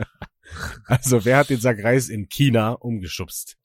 Also, 0.87 1.25
wer 1.25 1.39
hat 1.39 1.51
den 1.51 1.61
Sack 1.61 1.83
Reis 1.83 2.09
in 2.09 2.29
China 2.29 2.73
umgeschubst? 2.73 3.59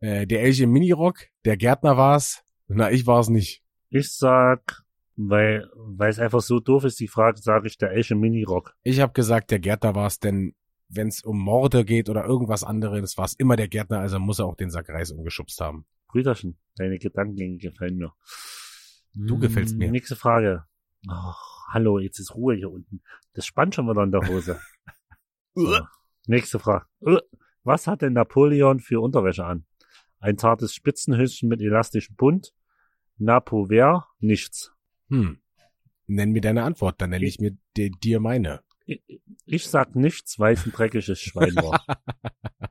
Äh, 0.00 0.26
der 0.26 0.42
Elche 0.42 0.64
im 0.64 0.72
Minirock, 0.72 1.26
der 1.44 1.56
Gärtner 1.56 1.96
war's. 1.96 2.42
Na, 2.68 2.90
ich 2.90 3.06
war's 3.06 3.28
nicht. 3.28 3.62
Ich 3.88 4.12
sag, 4.12 4.84
weil, 5.16 5.68
weil 5.74 6.10
es 6.10 6.18
einfach 6.18 6.40
so 6.40 6.60
doof 6.60 6.84
ist, 6.84 7.00
die 7.00 7.08
Frage, 7.08 7.40
sage 7.40 7.66
ich 7.66 7.76
der 7.76 7.90
Elche 7.90 8.14
Mini-Rock. 8.14 8.74
Ich 8.82 9.00
habe 9.00 9.12
gesagt, 9.12 9.50
der 9.50 9.58
Gärtner 9.58 9.94
war's, 9.94 10.20
denn 10.20 10.54
wenn 10.88 11.08
es 11.08 11.22
um 11.22 11.38
Morde 11.38 11.84
geht 11.84 12.08
oder 12.08 12.24
irgendwas 12.24 12.64
anderes, 12.64 13.18
war's 13.18 13.34
immer 13.34 13.56
der 13.56 13.68
Gärtner, 13.68 14.00
also 14.00 14.18
muss 14.18 14.38
er 14.38 14.46
auch 14.46 14.56
den 14.56 14.70
Sack 14.70 14.88
Reis 14.88 15.10
umgeschubst 15.10 15.60
haben. 15.60 15.84
Brüderchen, 16.08 16.58
deine 16.76 16.98
Gedankengänge 16.98 17.58
gefallen 17.58 17.96
mir. 17.96 18.12
Du 19.14 19.38
gefällst 19.38 19.76
mir. 19.76 19.90
Nächste 19.90 20.16
Frage. 20.16 20.64
Ach, 21.08 21.66
hallo, 21.72 21.98
jetzt 21.98 22.18
ist 22.18 22.34
Ruhe 22.34 22.54
hier 22.54 22.70
unten. 22.70 23.02
Das 23.34 23.46
spannt 23.46 23.74
schon 23.74 23.88
wieder 23.88 24.02
in 24.02 24.12
der 24.12 24.26
Hose. 24.28 24.60
So. 25.56 25.80
Nächste 26.30 26.60
Frage. 26.60 26.86
Äh, 27.04 27.16
Was 27.64 27.88
hat 27.88 28.02
denn 28.02 28.12
Napoleon 28.12 28.78
für 28.78 29.00
Unterwäsche 29.00 29.44
an? 29.44 29.64
Ein 30.20 30.38
zartes 30.38 30.72
Spitzenhöschen 30.74 31.48
mit 31.48 31.60
elastischem 31.60 32.14
Bund? 32.14 32.54
Napo 33.18 33.68
wer? 33.68 34.06
Nichts. 34.20 34.72
Hm. 35.08 35.40
Nenn 36.06 36.30
mir 36.30 36.40
deine 36.40 36.62
Antwort, 36.62 37.00
dann 37.00 37.10
nenne 37.10 37.26
ich 37.26 37.40
mir 37.40 37.56
di- 37.76 37.90
dir 37.90 38.20
meine. 38.20 38.60
Ich, 38.86 39.02
ich 39.44 39.66
sag 39.66 39.96
nichts, 39.96 40.38
weil 40.38 40.54
es 40.54 40.64
ein 40.64 40.70
dreckiges 40.72 41.18
Schwein 41.20 41.56
war. 41.56 41.84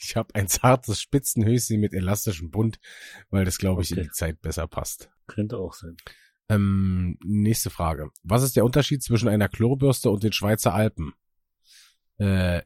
Ich 0.00 0.16
habe 0.16 0.34
ein 0.34 0.48
zartes 0.48 1.00
Spitzenhöschen 1.02 1.78
mit 1.80 1.92
elastischem 1.92 2.50
Bund, 2.50 2.80
weil 3.28 3.44
das, 3.44 3.58
glaube 3.58 3.82
ich, 3.82 3.90
in 3.90 3.98
Okay. 3.98 4.06
die 4.06 4.12
Zeit 4.12 4.40
besser 4.40 4.66
passt. 4.66 5.10
Könnte 5.26 5.58
auch 5.58 5.74
sein. 5.74 5.96
Ähm, 6.48 7.18
nächste 7.22 7.68
Frage. 7.70 8.08
Was 8.22 8.42
ist 8.42 8.56
der 8.56 8.64
Unterschied 8.64 9.02
zwischen 9.02 9.28
einer 9.28 9.48
Klorbürste 9.50 10.10
und 10.10 10.22
den 10.22 10.32
Schweizer 10.32 10.72
Alpen? 10.74 11.12
Äh, 12.18 12.62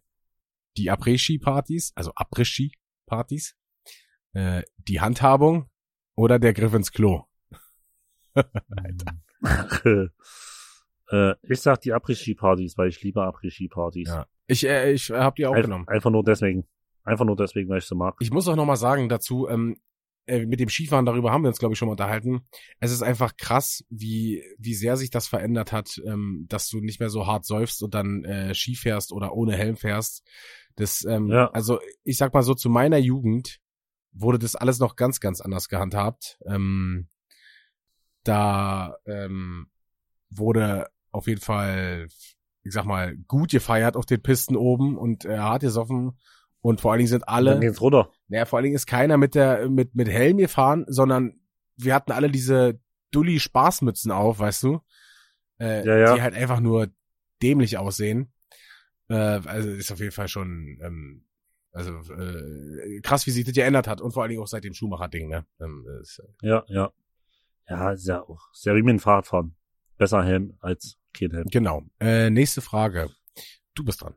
die 0.77 0.91
Après-Ski-Partys, 0.91 1.93
also 1.95 2.13
Après-Ski-Partys, 2.15 3.55
äh, 4.33 4.63
die 4.77 5.01
Handhabung 5.01 5.69
oder 6.15 6.39
der 6.39 6.53
Griff 6.55 6.75
ins 6.75 6.91
Klo? 6.93 7.25
äh, 11.11 11.35
ich 11.43 11.61
sag 11.61 11.81
die 11.83 11.93
Après-Ski-Partys, 11.93 12.77
weil 12.79 12.89
ich 12.89 13.03
liebe 13.03 13.23
Après-Ski-Partys. 13.23 14.09
Ja. 14.09 14.27
Ich, 14.47 14.67
äh, 14.67 14.93
ich 14.93 15.11
hab 15.11 15.37
die 15.37 15.47
auch 15.47 15.55
Einf- 15.55 15.63
genommen. 15.63 15.89
Einfach 15.89 16.11
nur 16.11 16.25
deswegen. 16.25 16.67
Einfach 17.05 17.25
nur 17.25 17.37
deswegen, 17.37 17.69
weil 17.69 17.79
ich 17.79 17.85
so 17.85 17.97
mag. 17.97 18.15
Ich 18.21 18.31
muss 18.31 18.47
auch 18.49 18.57
noch 18.57 18.65
mal 18.67 18.77
sagen 18.77 19.09
dazu, 19.09 19.49
ähm, 19.49 19.81
äh, 20.27 20.47
mit 20.47 20.61
dem 20.61 20.69
Skifahren, 20.69 21.07
darüber 21.07 21.33
haben 21.33 21.43
wir 21.43 21.49
uns, 21.49 21.59
glaube 21.59 21.73
ich, 21.75 21.79
schon 21.79 21.87
mal 21.87 21.93
unterhalten. 21.93 22.43
Es 22.81 22.93
ist 22.93 23.03
einfach 23.03 23.37
krass, 23.37 23.85
wie, 23.91 24.43
wie 24.59 24.75
sehr 24.75 24.97
sich 24.97 25.11
das 25.11 25.27
verändert 25.27 25.73
hat, 25.73 26.01
ähm, 26.07 26.47
dass 26.49 26.69
du 26.69 26.81
nicht 26.81 27.01
mehr 27.01 27.11
so 27.11 27.27
hart 27.27 27.45
säufst 27.45 27.83
und 27.83 27.95
dann 27.95 28.25
äh, 28.25 28.55
Ski 28.55 28.77
fährst 28.77 29.13
oder 29.13 29.35
ohne 29.35 29.57
Helm 29.57 29.77
fährst. 29.77 30.23
Das, 30.77 31.05
ähm, 31.05 31.29
Ja. 31.29 31.51
also 31.51 31.81
ich 32.05 32.17
sag 32.17 32.33
mal 32.35 32.43
so, 32.43 32.55
zu 32.55 32.71
meiner 32.71 32.99
Jugend 32.99 33.59
wurde 34.13 34.39
das 34.39 34.55
alles 34.55 34.79
noch 34.79 34.97
ganz, 34.97 35.21
ganz 35.21 35.41
anders 35.41 35.69
gehandhabt. 35.69 36.39
Ähm, 36.47 37.09
da 38.25 38.97
ähm, 39.07 39.67
wurde 40.31 40.89
auf 41.11 41.27
jeden 41.27 41.41
Fall, 41.41 42.09
ich 42.63 42.73
sag 42.73 42.85
mal, 42.85 43.17
gut 43.27 43.51
gefeiert 43.51 43.97
auf 43.97 44.07
den 44.07 44.23
Pisten 44.23 44.57
oben 44.57 44.97
und 44.97 45.25
äh, 45.25 45.39
hart 45.39 45.63
gesoffen. 45.63 46.19
Und 46.63 46.81
vor 46.81 46.93
allen 46.93 46.99
Dingen 47.01 47.09
sind 47.09 47.29
alle. 47.29 47.51
Dann 47.53 47.61
geht's 47.61 47.81
runter. 47.81 48.11
Naja, 48.29 48.47
vor 48.47 48.57
allen 48.57 48.65
Dingen 48.65 48.77
ist 48.77 48.87
keiner 48.87 49.19
mit 49.19 49.35
der 49.35 49.69
mit 49.69 49.95
mit 49.95 50.09
Helm 50.09 50.39
gefahren, 50.39 50.85
sondern 50.89 51.41
wir 51.77 51.95
hatten 51.95 52.13
alle 52.13 52.31
diese 52.31 52.81
dulli 53.11 53.41
Spaßmützen 53.41 54.11
auf, 54.11 54.39
weißt 54.39 54.63
du, 54.63 54.81
äh, 55.61 55.85
Ja, 55.87 55.97
ja. 55.99 56.15
die 56.15 56.23
halt 56.23 56.35
einfach 56.35 56.61
nur 56.61 56.89
dämlich 57.43 57.77
aussehen. 57.79 58.33
Äh, 59.09 59.15
also 59.15 59.69
ist 59.71 59.93
auf 59.93 59.99
jeden 59.99 60.13
Fall 60.13 60.29
schon 60.29 60.79
ähm, 60.83 61.27
also 61.73 61.99
äh, 62.13 63.01
krass, 63.01 63.27
wie 63.27 63.31
sich 63.31 63.45
das 63.45 63.55
geändert 63.55 63.89
hat 63.89 64.01
und 64.01 64.13
vor 64.13 64.23
allen 64.23 64.31
Dingen 64.31 64.43
auch 64.43 64.47
seit 64.47 64.65
dem 64.65 64.75
Schumacher-Ding, 64.75 65.29
ne? 65.29 65.47
Ähm, 65.61 65.87
ist, 66.01 66.23
Ja, 66.43 66.65
ja. 66.69 66.93
Ja, 67.69 67.93
ist 67.93 68.07
ja 68.07 68.23
auch 68.23 68.41
sehr 68.53 68.75
wie 68.75 68.83
mit 68.83 68.91
dem 68.91 68.99
Fahrradfahren. 68.99 69.57
Besser 69.97 70.23
Helm 70.25 70.57
als 70.61 70.99
kein 71.15 71.31
Helm. 71.31 71.47
genau. 71.51 71.83
Äh, 72.01 72.29
nächste 72.31 72.61
Frage. 72.61 73.09
Du 73.75 73.85
bist 73.85 74.03
dran. 74.03 74.15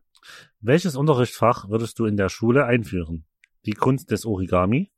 Welches 0.68 0.96
Unterrichtsfach 0.96 1.70
würdest 1.70 2.00
du 2.00 2.06
in 2.06 2.18
der 2.18 2.28
Schule 2.28 2.66
einführen? 2.66 3.28
Die 3.68 3.74
Kunst 3.74 4.10
des 4.10 4.26
Origami, 4.26 4.92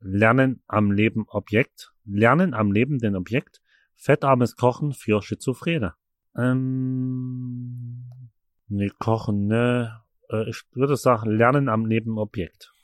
Lernen 0.00 0.62
am 0.66 0.90
Leben 0.90 1.24
Objekt, 1.28 1.94
Lernen 2.04 2.52
am 2.52 2.72
lebenden 2.72 3.16
Objekt, 3.16 3.62
fettarmes 3.94 4.54
Kochen 4.56 4.92
für 4.92 5.22
Schizophrene. 5.22 5.94
Ähm, 6.36 8.10
nee, 8.68 8.90
Kochen, 8.98 9.46
ne. 9.46 10.02
Äh, 10.28 10.50
Ich 10.50 10.64
würde 10.72 10.98
sagen, 10.98 11.30
Lernen 11.30 11.70
am 11.70 11.86
lebenden 11.86 12.18
Objekt. 12.18 12.74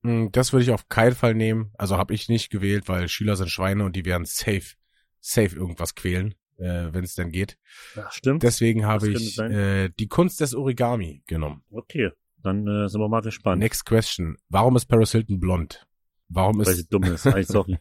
Mm, 0.00 0.28
Das 0.32 0.54
würde 0.54 0.62
ich 0.62 0.70
auf 0.70 0.88
keinen 0.88 1.14
Fall 1.14 1.34
nehmen. 1.34 1.70
Also 1.76 1.98
habe 1.98 2.14
ich 2.14 2.30
nicht 2.30 2.48
gewählt, 2.48 2.88
weil 2.88 3.08
Schüler 3.08 3.36
sind 3.36 3.50
Schweine 3.50 3.84
und 3.84 3.94
die 3.94 4.06
werden 4.06 4.24
safe, 4.24 4.74
safe 5.20 5.54
irgendwas 5.54 5.94
quälen, 5.94 6.34
äh, 6.58 6.92
wenn 6.92 7.04
es 7.04 7.14
denn 7.14 7.30
geht. 7.30 7.58
Ja, 7.96 8.10
stimmt. 8.10 8.42
Deswegen 8.42 8.86
habe 8.86 9.10
ich 9.10 9.38
äh, 9.38 9.90
die 9.98 10.08
Kunst 10.08 10.40
des 10.40 10.54
Origami 10.54 11.22
genommen. 11.26 11.62
okay, 11.70 12.10
dann 12.42 12.66
äh, 12.66 12.88
sind 12.88 13.00
wir 13.00 13.08
mal 13.08 13.22
gespannt. 13.22 13.60
Next 13.60 13.86
question. 13.86 14.36
Warum 14.48 14.76
ist 14.76 14.86
Paris 14.86 15.12
Hilton 15.12 15.40
blond? 15.40 15.86
Warum 16.28 16.58
Weil 16.58 16.66
sie 16.66 16.80
ist 16.82 16.92
dumm 16.92 17.04
ist. 17.04 17.26
Ay, 17.26 17.42
sorry. 17.44 17.78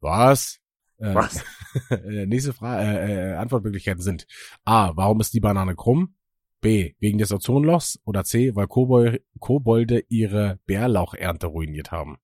was? 0.00 0.60
Äh, 0.98 1.14
Was? 1.14 1.42
äh, 1.90 2.26
nächste 2.26 2.52
Frage. 2.52 2.82
Äh, 2.86 3.32
äh, 3.32 3.34
Antwortmöglichkeiten 3.34 4.02
sind: 4.02 4.26
A. 4.64 4.92
Warum 4.96 5.20
ist 5.20 5.34
die 5.34 5.40
Banane 5.40 5.74
krumm? 5.74 6.14
B. 6.60 6.94
Wegen 7.00 7.18
des 7.18 7.32
Ozonlochs 7.32 7.98
oder 8.04 8.24
C. 8.24 8.54
Weil 8.54 8.68
Kobol 8.68 9.20
Kobolde 9.40 10.04
ihre 10.08 10.60
Bärlauchernte 10.66 11.46
ruiniert 11.48 11.90
haben. 11.90 12.18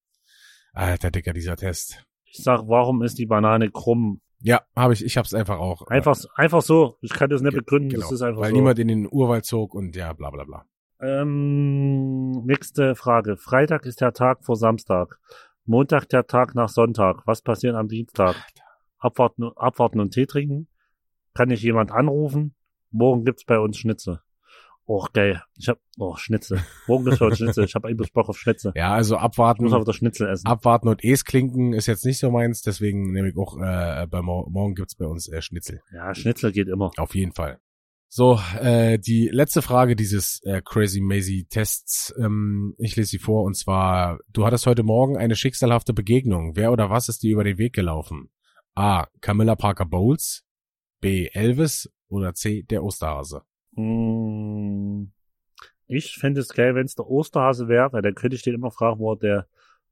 Alter 0.72 1.10
Dicker, 1.10 1.32
dieser 1.32 1.56
Test. 1.56 2.04
Ich 2.24 2.42
sag, 2.44 2.68
warum 2.68 3.02
ist 3.02 3.18
die 3.18 3.26
Banane 3.26 3.70
krumm? 3.70 4.20
Ja, 4.42 4.62
habe 4.74 4.92
ich. 4.94 5.04
Ich 5.04 5.16
hab's 5.16 5.34
einfach 5.34 5.58
auch. 5.58 5.82
äh, 5.90 5.94
Einfach, 5.94 6.16
einfach 6.34 6.62
so. 6.62 6.96
Ich 7.02 7.12
kann 7.12 7.28
das 7.30 7.42
nicht 7.42 7.54
begründen. 7.54 7.90
genau, 7.90 8.02
Das 8.02 8.12
ist 8.12 8.22
einfach 8.22 8.40
weil 8.40 8.50
so. 8.50 8.56
niemand 8.56 8.78
in 8.78 8.88
den 8.88 9.08
Urwald 9.10 9.44
zog 9.44 9.74
und 9.74 9.94
ja, 9.96 10.12
bla 10.14 10.30
bla 10.30 10.44
bla. 10.44 10.64
Ähm, 11.00 12.44
nächste 12.44 12.94
Frage. 12.94 13.36
Freitag 13.36 13.86
ist 13.86 14.00
der 14.00 14.12
Tag 14.12 14.44
vor 14.44 14.56
Samstag. 14.56 15.18
Montag 15.66 16.08
der 16.08 16.26
Tag 16.26 16.54
nach 16.54 16.68
Sonntag. 16.68 17.22
Was 17.26 17.42
passiert 17.42 17.74
am 17.74 17.88
Dienstag? 17.88 18.34
Abwarten, 18.98 19.44
abwarten 19.56 20.00
und 20.00 20.12
Tee 20.12 20.26
trinken? 20.26 20.68
Kann 21.34 21.50
ich 21.50 21.62
jemand 21.62 21.90
anrufen? 21.92 22.54
Morgen 22.90 23.24
gibt's 23.24 23.44
bei 23.44 23.58
uns 23.58 23.76
Schnitzel. 23.78 24.20
Och, 24.90 25.12
geil. 25.12 25.40
Ich 25.56 25.68
hab, 25.68 25.78
oh, 25.98 26.16
Schnitzel. 26.16 26.64
Morgen 26.88 27.04
gibt's 27.04 27.20
bei 27.20 27.26
uns 27.26 27.38
Schnitzel. 27.38 27.64
Ich 27.64 27.76
hab 27.76 27.84
eigentlich 27.84 28.12
Bock 28.12 28.28
auf 28.28 28.36
Schnitzel. 28.36 28.72
Ja, 28.74 28.92
also 28.92 29.14
Ich 29.14 29.20
abwarten, 29.20 29.62
muss 29.62 29.72
aber 29.72 29.84
das 29.84 29.94
Schnitzel 29.94 30.28
essen. 30.28 30.44
abwarten 30.48 30.88
und 30.88 31.04
es 31.04 31.24
klinken 31.24 31.74
ist 31.74 31.86
jetzt 31.86 32.04
nicht 32.04 32.18
so 32.18 32.32
meins, 32.32 32.62
deswegen 32.62 33.12
nehme 33.12 33.28
ich 33.28 33.36
auch, 33.36 33.56
äh, 33.56 34.08
bei 34.10 34.20
Mor 34.20 34.50
morgen 34.50 34.74
gibt's 34.74 34.96
bei 34.96 35.06
uns 35.06 35.28
äh, 35.28 35.42
Schnitzel. 35.42 35.80
Ja, 35.92 36.12
Schnitzel 36.12 36.50
geht 36.50 36.66
immer. 36.66 36.90
Auf 36.96 37.14
jeden 37.14 37.30
Fall. 37.30 37.60
So, 38.08 38.40
äh, 38.58 38.98
die 38.98 39.28
letzte 39.28 39.62
Frage 39.62 39.94
dieses 39.94 40.40
äh, 40.42 40.60
Crazy 40.60 41.00
Mazy 41.00 41.46
Tests. 41.48 42.12
Ähm, 42.18 42.74
ich 42.76 42.96
lese 42.96 43.10
sie 43.10 43.18
vor 43.20 43.44
und 43.44 43.56
zwar, 43.56 44.18
du 44.32 44.44
hattest 44.44 44.66
heute 44.66 44.82
Morgen 44.82 45.16
eine 45.16 45.36
schicksalhafte 45.36 45.92
Begegnung. 45.92 46.56
Wer 46.56 46.72
oder 46.72 46.90
was 46.90 47.08
ist 47.08 47.22
dir 47.22 47.30
über 47.34 47.44
den 47.44 47.58
Weg 47.58 47.74
gelaufen? 47.74 48.30
A. 48.74 49.06
Camilla 49.20 49.54
Parker 49.54 49.86
Bowles. 49.86 50.42
B. 51.00 51.28
Elvis. 51.32 51.88
Oder 52.08 52.34
C. 52.34 52.64
Der 52.64 52.82
Osterhase. 52.82 53.42
Mm, 53.72 55.12
Ich 55.86 56.16
fände 56.18 56.40
es 56.40 56.48
geil, 56.50 56.74
wenn 56.74 56.86
es 56.86 56.94
der 56.94 57.06
Osterhase 57.06 57.68
wäre, 57.68 57.92
weil 57.92 58.02
dann 58.02 58.14
könnte 58.14 58.36
ich 58.36 58.42
den 58.42 58.54
immer 58.54 58.70
fragen, 58.70 59.00
wo 59.00 59.12
er 59.12 59.16
der 59.18 59.48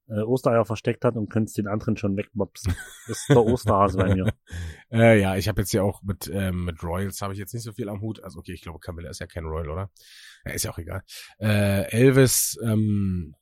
äh, 0.09 0.21
Ostereier 0.21 0.65
versteckt 0.65 1.05
hat 1.05 1.17
und 1.17 1.29
könnte 1.29 1.53
den 1.55 1.67
anderen 1.67 1.97
schon 1.97 2.17
wegmopsen. 2.17 2.75
Das 3.07 3.19
ist 3.19 3.29
der 3.29 3.45
Osterhase 3.45 3.99
bei 3.99 4.15
mir. 4.15 4.33
Äh, 4.91 5.21
ja, 5.21 5.37
ich 5.37 5.49
habe 5.49 5.61
jetzt 5.61 5.73
ja 5.73 5.83
auch 5.83 6.03
mit 6.03 6.31
ähm, 6.33 6.65
mit 6.65 6.83
Royals 6.83 7.21
habe 7.21 7.35
ich 7.35 7.39
jetzt 7.39 7.53
nicht 7.53 7.63
so 7.63 7.73
viel 7.73 7.91
am 7.91 8.01
Hut. 8.01 8.25
Also 8.25 8.39
okay, 8.39 8.55
ich 8.55 8.63
glaube 8.63 8.79
Camilla 8.79 9.11
ist 9.11 9.21
ja 9.21 9.27
kein 9.27 9.45
Royal, 9.45 9.69
oder? 9.69 9.91
Ja, 10.47 10.53
ist 10.53 10.65
ja 10.65 10.71
auch 10.71 10.79
egal. 10.79 11.03
Äh, 11.39 11.91
Elvis 11.91 12.59
ähm, 12.65 13.35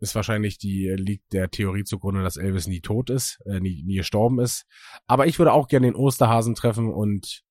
ist 0.00 0.16
wahrscheinlich 0.16 0.58
die 0.58 0.88
liegt 0.88 1.32
der 1.32 1.52
Theorie 1.52 1.84
zugrunde, 1.84 2.24
dass 2.24 2.36
Elvis 2.36 2.66
nie 2.66 2.80
tot 2.80 3.10
ist, 3.10 3.40
äh, 3.46 3.60
nie, 3.60 3.84
nie 3.84 3.94
gestorben 3.94 4.40
ist. 4.40 4.64
Aber 5.06 5.28
ich 5.28 5.38
würde 5.38 5.52
auch 5.52 5.68
gerne 5.68 5.86
den 5.86 5.94
Osterhasen 5.94 6.56
treffen 6.56 6.92
und 6.92 7.44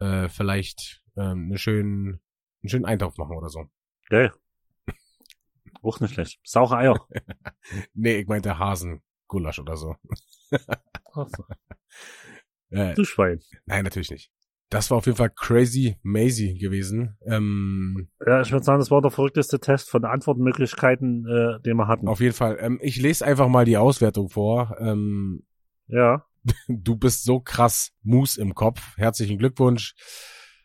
äh, 0.00 0.28
vielleicht 0.28 1.00
ähm, 1.16 1.46
einen 1.48 1.58
schönen 1.58 2.20
einen 2.62 2.68
schönen 2.70 2.84
Eintopf 2.86 3.16
machen 3.18 3.36
oder 3.36 3.48
so. 3.48 3.64
Geil. 4.08 4.32
Auch 5.82 6.00
nicht 6.00 6.14
schlecht. 6.14 6.40
Saure 6.44 6.76
Eier. 6.78 7.06
Nee, 7.94 8.18
ich 8.20 8.26
meinte 8.26 8.58
Hasen. 8.58 9.02
Gulasch 9.26 9.58
oder 9.58 9.76
so. 9.76 9.96
Äh, 12.70 12.94
Du 12.94 13.04
Schwein. 13.04 13.40
nein, 13.66 13.84
natürlich 13.84 14.10
nicht. 14.10 14.30
Das 14.70 14.90
war 14.90 14.98
auf 14.98 15.06
jeden 15.06 15.18
Fall 15.18 15.30
crazy 15.30 15.96
Maisie 16.02 16.58
gewesen. 16.58 17.16
Ähm, 17.26 18.08
Ja, 18.26 18.40
ich 18.40 18.50
würde 18.50 18.64
sagen, 18.64 18.80
das 18.80 18.90
war 18.90 19.00
der 19.02 19.10
verrückteste 19.12 19.60
Test 19.60 19.90
von 19.90 20.04
Antwortmöglichkeiten, 20.04 21.26
äh, 21.28 21.60
den 21.62 21.76
wir 21.76 21.86
hatten. 21.86 22.08
auf 22.08 22.20
jeden 22.20 22.34
Fall. 22.34 22.56
Ähm, 22.60 22.80
ich 22.82 22.96
lese 23.00 23.24
einfach 23.24 23.46
mal 23.48 23.64
die 23.64 23.76
Auswertung 23.76 24.28
vor. 24.30 24.76
Ähm, 24.80 25.44
Ja. 25.86 26.24
du 26.68 26.96
bist 26.96 27.24
so 27.24 27.40
krass 27.40 27.92
Mus 28.02 28.36
im 28.36 28.54
Kopf. 28.54 28.96
Herzlichen 28.96 29.38
Glückwunsch. 29.38 29.94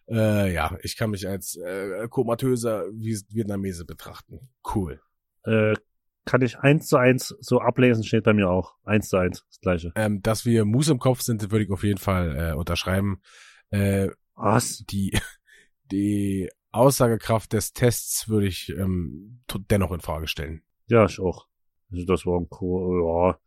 Äh, 0.10 0.54
ja, 0.54 0.78
ich 0.82 0.98
kann 0.98 1.12
mich 1.12 1.28
als 1.28 1.56
äh, 1.56 2.08
komatöser 2.10 2.86
Vietnamese 2.92 3.86
betrachten. 3.86 4.50
Cool. 4.74 5.02
Äh, 5.44 5.76
kann 6.26 6.42
ich 6.42 6.60
eins 6.60 6.88
zu 6.88 6.98
eins 6.98 7.36
so 7.40 7.60
ablesen, 7.60 8.04
steht 8.04 8.24
bei 8.24 8.34
mir 8.34 8.50
auch. 8.50 8.76
Eins 8.84 9.10
zu 9.10 9.18
eins, 9.18 9.46
das 9.48 9.60
gleiche. 9.62 9.92
Ähm, 9.96 10.22
dass 10.22 10.46
wir 10.46 10.66
Mus 10.66 10.90
im 10.90 11.00
Kopf 11.00 11.22
sind, 11.22 11.52
würde 11.52 11.66
ich 11.66 11.72
auf 11.72 11.84
jeden 11.84 12.00
Fall 12.00 12.52
äh, 12.52 12.54
unterschreiben. 12.54 13.22
Äh, 13.70 14.10
Was? 14.36 14.84
die, 14.90 15.18
die 15.92 16.50
Aussagekraft 16.72 17.54
des 17.54 17.74
Tests 17.74 18.30
würde 18.30 18.48
ich 18.48 18.70
ähm, 18.70 19.42
dennoch 19.72 19.92
in 19.92 20.02
Frage 20.02 20.28
stellen. 20.28 20.62
Ja, 20.88 21.06
ich 21.06 21.20
auch. 21.20 21.48
Also 21.92 22.06
das 22.06 22.26
war 22.26 22.40
ein 22.40 22.48
cool, 22.62 23.04
ja. 23.04 23.40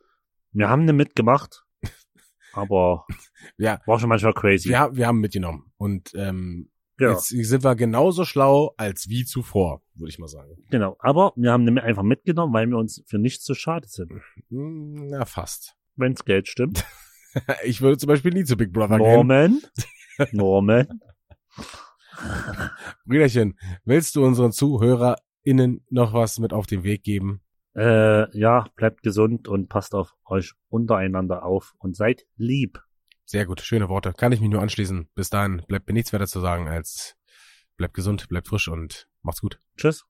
Wir 0.52 0.68
haben 0.68 0.82
eine 0.82 0.92
mitgemacht, 0.92 1.64
aber 2.52 3.06
Ja, 3.58 3.80
war 3.86 3.98
schon 3.98 4.08
manchmal 4.08 4.34
crazy. 4.34 4.68
wir, 4.68 4.78
ha- 4.80 4.90
wir 4.94 5.06
haben 5.06 5.20
mitgenommen. 5.20 5.72
Und 5.76 6.12
ähm, 6.14 6.70
ja, 7.00 7.12
jetzt 7.12 7.28
sind 7.28 7.64
wir 7.64 7.74
genauso 7.74 8.24
schlau 8.24 8.74
als 8.76 9.08
wie 9.08 9.24
zuvor, 9.24 9.82
würde 9.94 10.10
ich 10.10 10.18
mal 10.18 10.28
sagen. 10.28 10.56
genau. 10.70 10.96
Aber 11.00 11.32
wir 11.36 11.50
haben 11.52 11.66
einfach 11.78 12.02
mitgenommen, 12.04 12.52
weil 12.52 12.68
wir 12.68 12.76
uns 12.78 13.02
für 13.06 13.18
nichts 13.18 13.44
zu 13.44 13.54
schade 13.54 13.88
sind. 13.88 14.12
Hm, 14.50 15.08
Na, 15.10 15.24
fast. 15.24 15.74
Wenn's 15.96 16.24
Geld 16.24 16.48
stimmt. 16.48 16.84
Ich 17.64 17.80
würde 17.80 17.96
zum 17.96 18.08
Beispiel 18.08 18.30
nie 18.30 18.44
zu 18.44 18.58
Big 18.58 18.74
Brother 18.74 18.98
gehen. 18.98 19.06
Norman. 19.06 19.62
Norman. 20.32 21.00
Brüderchen, 23.06 23.58
willst 23.84 24.16
du 24.16 24.24
unseren 24.24 24.52
ZuhörerInnen 24.52 25.84
noch 25.90 26.12
was 26.12 26.38
mit 26.38 26.52
auf 26.52 26.66
den 26.66 26.84
Weg 26.84 27.02
geben? 27.02 27.40
Äh, 27.74 28.36
ja, 28.38 28.66
bleibt 28.76 29.02
gesund 29.02 29.48
und 29.48 29.68
passt 29.68 29.94
auf 29.94 30.14
euch 30.26 30.52
untereinander 30.68 31.44
auf 31.44 31.74
und 31.78 31.96
seid 31.96 32.26
lieb. 32.36 32.82
Sehr 33.24 33.46
gut, 33.46 33.60
schöne 33.60 33.88
Worte. 33.88 34.12
Kann 34.12 34.32
ich 34.32 34.40
mich 34.40 34.50
nur 34.50 34.60
anschließen. 34.60 35.08
Bis 35.14 35.30
dahin 35.30 35.62
bleibt 35.66 35.86
mir 35.86 35.94
nichts 35.94 36.12
weiter 36.12 36.26
zu 36.26 36.40
sagen 36.40 36.68
als 36.68 37.16
bleibt 37.76 37.94
gesund, 37.94 38.28
bleibt 38.28 38.48
frisch 38.48 38.68
und 38.68 39.08
macht's 39.22 39.40
gut. 39.40 39.58
Tschüss. 39.76 40.00